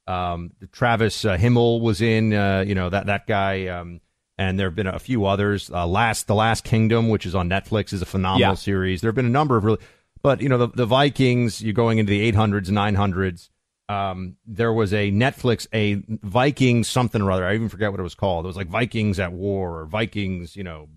um, 0.09 0.51
Travis 0.71 1.23
uh, 1.25 1.37
Fimmel 1.37 1.81
was 1.81 2.01
in, 2.01 2.33
uh, 2.33 2.63
you 2.67 2.75
know 2.75 2.89
that 2.89 3.05
that 3.05 3.27
guy, 3.27 3.67
um, 3.67 4.01
and 4.37 4.57
there 4.59 4.67
have 4.67 4.75
been 4.75 4.87
a 4.87 4.99
few 4.99 5.25
others. 5.25 5.69
Uh, 5.69 5.85
Last 5.85 6.27
the 6.27 6.35
Last 6.35 6.63
Kingdom, 6.63 7.09
which 7.09 7.25
is 7.25 7.35
on 7.35 7.49
Netflix, 7.49 7.93
is 7.93 8.01
a 8.01 8.05
phenomenal 8.05 8.51
Yeah. 8.51 8.55
series. 8.55 9.01
There 9.01 9.09
have 9.09 9.15
been 9.15 9.25
a 9.25 9.29
number 9.29 9.55
of 9.57 9.63
really, 9.65 9.79
but 10.21 10.41
you 10.41 10.49
know 10.49 10.57
the, 10.57 10.67
the 10.69 10.85
Vikings. 10.85 11.61
You're 11.61 11.73
going 11.73 11.97
into 11.99 12.09
the 12.09 12.31
800s, 12.31 12.69
900s. 12.69 13.49
Um, 13.87 14.35
there 14.45 14.71
was 14.71 14.93
a 14.93 15.11
Netflix, 15.11 15.67
a 15.73 16.01
Viking 16.07 16.83
something 16.83 17.21
or 17.21 17.31
other. 17.31 17.45
I 17.47 17.55
even 17.55 17.69
forget 17.69 17.91
what 17.91 17.99
it 17.99 18.03
was 18.03 18.13
called. 18.15 18.45
It 18.45 18.47
was 18.47 18.55
like 18.57 18.67
Vikings 18.67 19.19
at 19.19 19.31
War 19.33 19.79
or 19.79 19.85
Vikings, 19.85 20.55
you 20.55 20.63
know, 20.63 20.89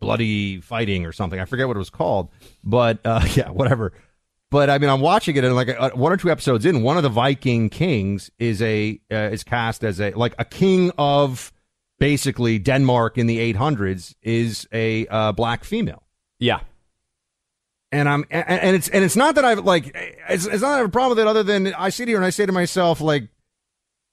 bloody 0.00 0.60
fighting 0.60 1.06
or 1.06 1.12
something. 1.12 1.40
I 1.40 1.44
forget 1.44 1.66
what 1.66 1.76
it 1.76 1.80
was 1.80 1.90
called, 1.90 2.30
but 2.64 2.98
uh, 3.04 3.26
yeah, 3.34 3.50
whatever. 3.50 3.92
But 4.50 4.70
I 4.70 4.78
mean, 4.78 4.88
I'm 4.88 5.00
watching 5.02 5.36
it 5.36 5.44
and 5.44 5.54
like 5.54 5.68
uh, 5.68 5.90
one 5.90 6.10
or 6.12 6.16
two 6.16 6.30
episodes 6.30 6.64
in, 6.64 6.82
one 6.82 6.96
of 6.96 7.02
the 7.02 7.08
Viking 7.10 7.68
kings 7.68 8.30
is 8.38 8.62
a 8.62 8.98
uh, 9.10 9.16
is 9.32 9.44
cast 9.44 9.84
as 9.84 10.00
a 10.00 10.12
like 10.12 10.34
a 10.38 10.44
king 10.44 10.90
of 10.96 11.52
basically 11.98 12.58
Denmark 12.58 13.18
in 13.18 13.26
the 13.26 13.52
800s 13.52 14.14
is 14.22 14.66
a 14.72 15.06
uh, 15.08 15.32
black 15.32 15.64
female. 15.64 16.02
Yeah. 16.38 16.60
and 17.92 18.08
I'm 18.08 18.24
and, 18.30 18.44
and 18.48 18.76
it's 18.76 18.88
and 18.88 19.04
it's 19.04 19.16
not 19.16 19.34
that 19.34 19.44
I've 19.44 19.64
like 19.64 19.90
it's, 20.28 20.46
it's 20.46 20.62
not 20.62 20.68
that 20.68 20.74
I 20.74 20.76
have 20.78 20.86
a 20.86 20.90
problem 20.90 21.16
with 21.16 21.18
it 21.18 21.26
other 21.28 21.42
than 21.42 21.74
I 21.74 21.88
sit 21.90 22.08
here 22.08 22.16
and 22.16 22.24
I 22.24 22.30
say 22.30 22.46
to 22.46 22.52
myself 22.52 23.00
like 23.00 23.28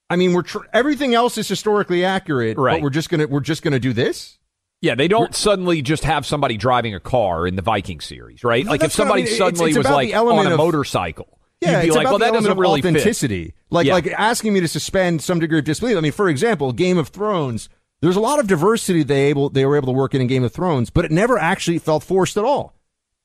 I 0.09 0.15
mean 0.17 0.33
we're 0.33 0.41
tr- 0.43 0.65
everything 0.73 1.13
else 1.13 1.37
is 1.37 1.47
historically 1.47 2.03
accurate 2.03 2.57
Right. 2.57 2.73
but 2.77 2.81
we're 2.83 2.89
just 2.89 3.09
gonna 3.09 3.27
we're 3.27 3.39
just 3.41 3.61
gonna 3.63 3.79
do 3.79 3.93
this 3.93 4.37
Yeah, 4.81 4.95
they 4.95 5.07
don't 5.07 5.33
suddenly 5.33 5.81
just 5.81 6.03
have 6.03 6.25
somebody 6.25 6.57
driving 6.57 6.93
a 6.93 6.99
car 6.99 7.47
in 7.47 7.55
the 7.55 7.61
Viking 7.61 7.99
series, 8.01 8.43
right? 8.43 8.65
Like 8.65 8.75
if 8.75 8.81
that's 8.81 8.97
what 8.97 9.05
I 9.05 9.07
somebody 9.07 9.21
mean. 9.23 9.27
It's- 9.33 9.37
suddenly 9.37 9.69
it's 9.71 9.77
was 9.77 9.85
about 9.87 9.95
like 9.95 10.07
the 10.09 10.13
element 10.13 10.45
on 10.47 10.51
a 10.51 10.55
of- 10.55 10.57
motorcycle, 10.59 11.39
Yeah, 11.61 11.77
you'd 11.77 11.81
be 11.81 11.87
it's 11.87 11.95
like, 11.95 12.03
about 12.05 12.11
well, 12.11 12.19
the 12.19 12.25
that 12.25 12.27
element 12.27 12.43
doesn't 12.43 12.51
of 12.51 12.57
really 12.59 12.81
fit. 12.81 12.89
authenticity. 12.95 13.53
Like 13.71 13.87
Yeah. 13.87 13.93
like 13.93 14.07
asking 14.07 14.53
me 14.53 14.59
to 14.59 14.67
suspend 14.67 15.21
some 15.23 15.39
degree 15.39 15.59
of 15.59 15.65
disbelief. 15.65 15.97
I 15.97 16.01
mean, 16.01 16.11
for 16.11 16.29
example, 16.29 16.71
Game 16.73 16.97
of 16.97 17.07
Thrones. 17.09 17.69
There's 18.01 18.17
a 18.17 18.19
lot 18.21 18.39
of 18.39 18.47
diversity 18.47 19.01
they 19.03 19.29
able 19.29 19.49
they 19.49 19.65
were 19.65 19.77
able 19.77 19.87
to 19.87 19.93
work 19.97 20.13
in 20.13 20.21
in 20.21 20.27
Game 20.27 20.43
of 20.43 20.51
Thrones, 20.51 20.89
but 20.91 21.05
it 21.05 21.11
never 21.11 21.39
actually 21.39 21.79
felt 21.79 22.03
forced 22.03 22.37
at 22.37 22.43
all. 22.43 22.75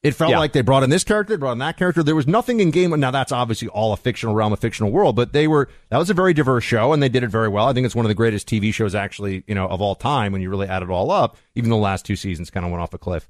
It 0.03 0.15
felt 0.15 0.31
Yeah. 0.31 0.39
like 0.39 0.53
they 0.53 0.63
brought 0.63 0.83
in 0.83 0.89
this 0.89 1.05
character, 1.05 1.35
they 1.37 1.39
brought 1.41 1.53
in 1.53 1.59
that 1.59 1.77
character. 1.77 2.03
There 2.03 2.15
was 2.17 2.27
nothing 2.27 2.59
in 2.61 2.71
Game. 2.71 2.99
Now 2.99 3.11
that's 3.11 3.33
obviously 3.33 3.69
all 3.69 3.93
a 3.93 3.99
fictional 3.99 4.35
realm, 4.35 4.51
a 4.53 4.57
fictional 4.57 4.91
world, 4.91 5.15
but 5.15 5.35
they 5.35 5.47
were 5.47 5.69
that 5.91 5.99
was 5.99 6.09
a 6.09 6.15
very 6.15 6.33
diverse 6.33 6.65
show, 6.65 6.93
and 6.95 7.03
they 7.03 7.11
did 7.11 7.23
it 7.23 7.29
very 7.29 7.49
well. 7.49 7.67
I 7.67 7.75
think 7.75 7.85
it's 7.85 7.95
one 7.95 8.07
of 8.07 8.09
the 8.09 8.15
greatest 8.15 8.49
TV 8.49 8.73
shows 8.73 8.95
actually, 8.95 9.45
you 9.47 9.55
know, 9.55 9.67
of 9.69 9.83
all 9.83 9.95
time 9.95 10.33
when 10.33 10.41
you 10.41 10.49
really 10.49 10.69
add 10.69 10.83
it 10.83 10.89
all 10.89 11.11
up. 11.11 11.37
Even 11.55 11.69
the 11.69 11.77
last 11.77 12.07
two 12.07 12.17
seasons 12.17 12.49
kind 12.51 12.65
of 12.65 12.73
went 12.73 12.83
off 12.83 12.95
a 12.95 12.99
cliff. 12.99 13.29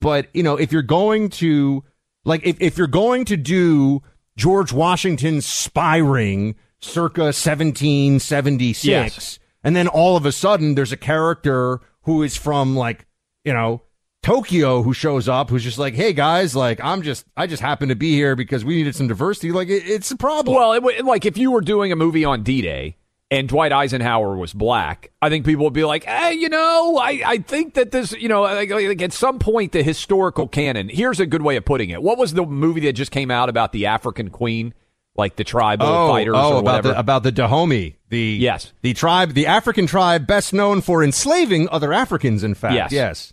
But 0.00 0.28
you 0.34 0.44
know, 0.44 0.56
if 0.56 0.70
you're 0.70 0.82
going 0.82 1.30
to 1.30 1.82
like, 2.24 2.46
if 2.46 2.58
if 2.60 2.78
you're 2.78 2.86
going 2.86 3.24
to 3.24 3.36
do 3.36 4.00
George 4.36 4.72
Washington's 4.72 5.46
spy 5.46 5.96
ring 5.96 6.54
circa 6.80 7.32
1776, 7.32 8.84
Yes. 8.84 9.38
and 9.62 9.74
then 9.74 9.88
all 9.88 10.16
of 10.16 10.26
a 10.26 10.32
sudden 10.32 10.74
there's 10.74 10.92
a 10.92 10.96
character 10.96 11.80
who 12.02 12.22
is 12.22 12.36
from 12.36 12.76
like 12.76 13.06
you 13.44 13.52
know 13.52 13.82
Tokyo 14.24 14.82
who 14.82 14.94
shows 14.94 15.28
up 15.28 15.50
who's 15.50 15.62
just 15.62 15.78
like, 15.78 15.92
hey 15.94 16.14
guys, 16.14 16.56
like 16.56 16.80
I'm 16.82 17.02
just 17.02 17.26
I 17.36 17.46
just 17.46 17.60
happen 17.60 17.90
to 17.90 17.94
be 17.94 18.12
here 18.12 18.34
because 18.34 18.64
we 18.64 18.76
needed 18.76 18.96
some 18.96 19.06
diversity. 19.06 19.52
Like 19.52 19.68
it, 19.68 19.86
it's 19.86 20.10
a 20.10 20.16
problem. 20.16 20.56
Well, 20.56 20.72
it, 20.72 21.04
like 21.04 21.26
if 21.26 21.36
you 21.36 21.50
were 21.50 21.60
doing 21.60 21.92
a 21.92 21.96
movie 21.96 22.24
on 22.24 22.42
D-Day 22.42 22.96
and 23.30 23.46
Dwight 23.48 23.70
Eisenhower 23.70 24.34
was 24.34 24.54
black, 24.54 25.12
I 25.20 25.28
think 25.28 25.44
people 25.44 25.64
would 25.64 25.74
be 25.74 25.84
like, 25.84 26.04
"Hey, 26.04 26.32
you 26.32 26.48
know, 26.48 26.96
I, 26.96 27.22
I 27.26 27.38
think 27.38 27.74
that 27.74 27.90
this, 27.90 28.12
you 28.12 28.28
know, 28.30 28.42
like, 28.42 28.70
like 28.70 29.02
at 29.02 29.12
some 29.12 29.38
point 29.38 29.72
the 29.72 29.82
historical 29.82 30.48
canon. 30.48 30.88
Here's 30.88 31.20
a 31.20 31.26
good 31.26 31.42
way 31.42 31.56
of 31.56 31.66
putting 31.66 31.90
it. 31.90 32.02
What 32.02 32.16
was 32.16 32.32
the 32.32 32.46
movie 32.46 32.80
that 32.80 32.94
just 32.94 33.10
came 33.10 33.30
out 33.30 33.50
about 33.50 33.72
the 33.72 33.84
African 33.86 34.30
queen, 34.30 34.72
like 35.16 35.36
the 35.36 35.44
tribal 35.44 35.86
oh, 35.86 36.08
fighters 36.08 36.34
oh, 36.34 36.54
or 36.54 36.60
about 36.60 36.64
whatever? 36.64 36.88
the 36.88 36.98
about 36.98 37.24
the 37.24 37.32
Dahomey, 37.32 37.96
the 38.08 38.38
Yes. 38.40 38.72
the 38.80 38.94
tribe, 38.94 39.34
the 39.34 39.46
African 39.46 39.86
tribe 39.86 40.26
best 40.26 40.54
known 40.54 40.80
for 40.80 41.04
enslaving 41.04 41.68
other 41.68 41.92
Africans. 41.92 42.42
In 42.42 42.54
fact, 42.54 42.74
Yes. 42.74 42.92
yes, 42.92 43.32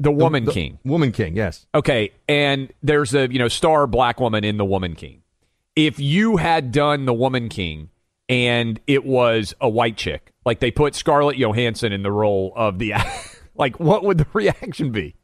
the 0.00 0.10
Woman 0.10 0.46
The- 0.46 0.52
King. 0.52 0.78
Woman 0.84 1.12
King, 1.12 1.36
yes. 1.36 1.66
Okay, 1.74 2.10
and 2.28 2.72
there's 2.82 3.14
a 3.14 3.30
you 3.30 3.38
know 3.38 3.48
star 3.48 3.86
black 3.86 4.18
woman 4.18 4.42
in 4.42 4.56
the 4.56 4.64
Woman 4.64 4.94
King. 4.96 5.22
If 5.76 6.00
you 6.00 6.38
had 6.38 6.72
done 6.72 7.04
the 7.04 7.14
Woman 7.14 7.48
King 7.48 7.90
and 8.28 8.80
it 8.86 9.04
was 9.04 9.54
a 9.60 9.68
white 9.68 9.96
chick, 9.96 10.32
like 10.44 10.58
they 10.60 10.70
put 10.70 10.94
Scarlett 10.94 11.36
Johansson 11.38 11.92
in 11.92 12.02
the 12.02 12.10
role 12.10 12.52
of 12.56 12.78
the, 12.78 12.94
like 13.54 13.78
what 13.78 14.02
would 14.04 14.18
the 14.18 14.26
reaction 14.32 14.90
be? 14.90 15.14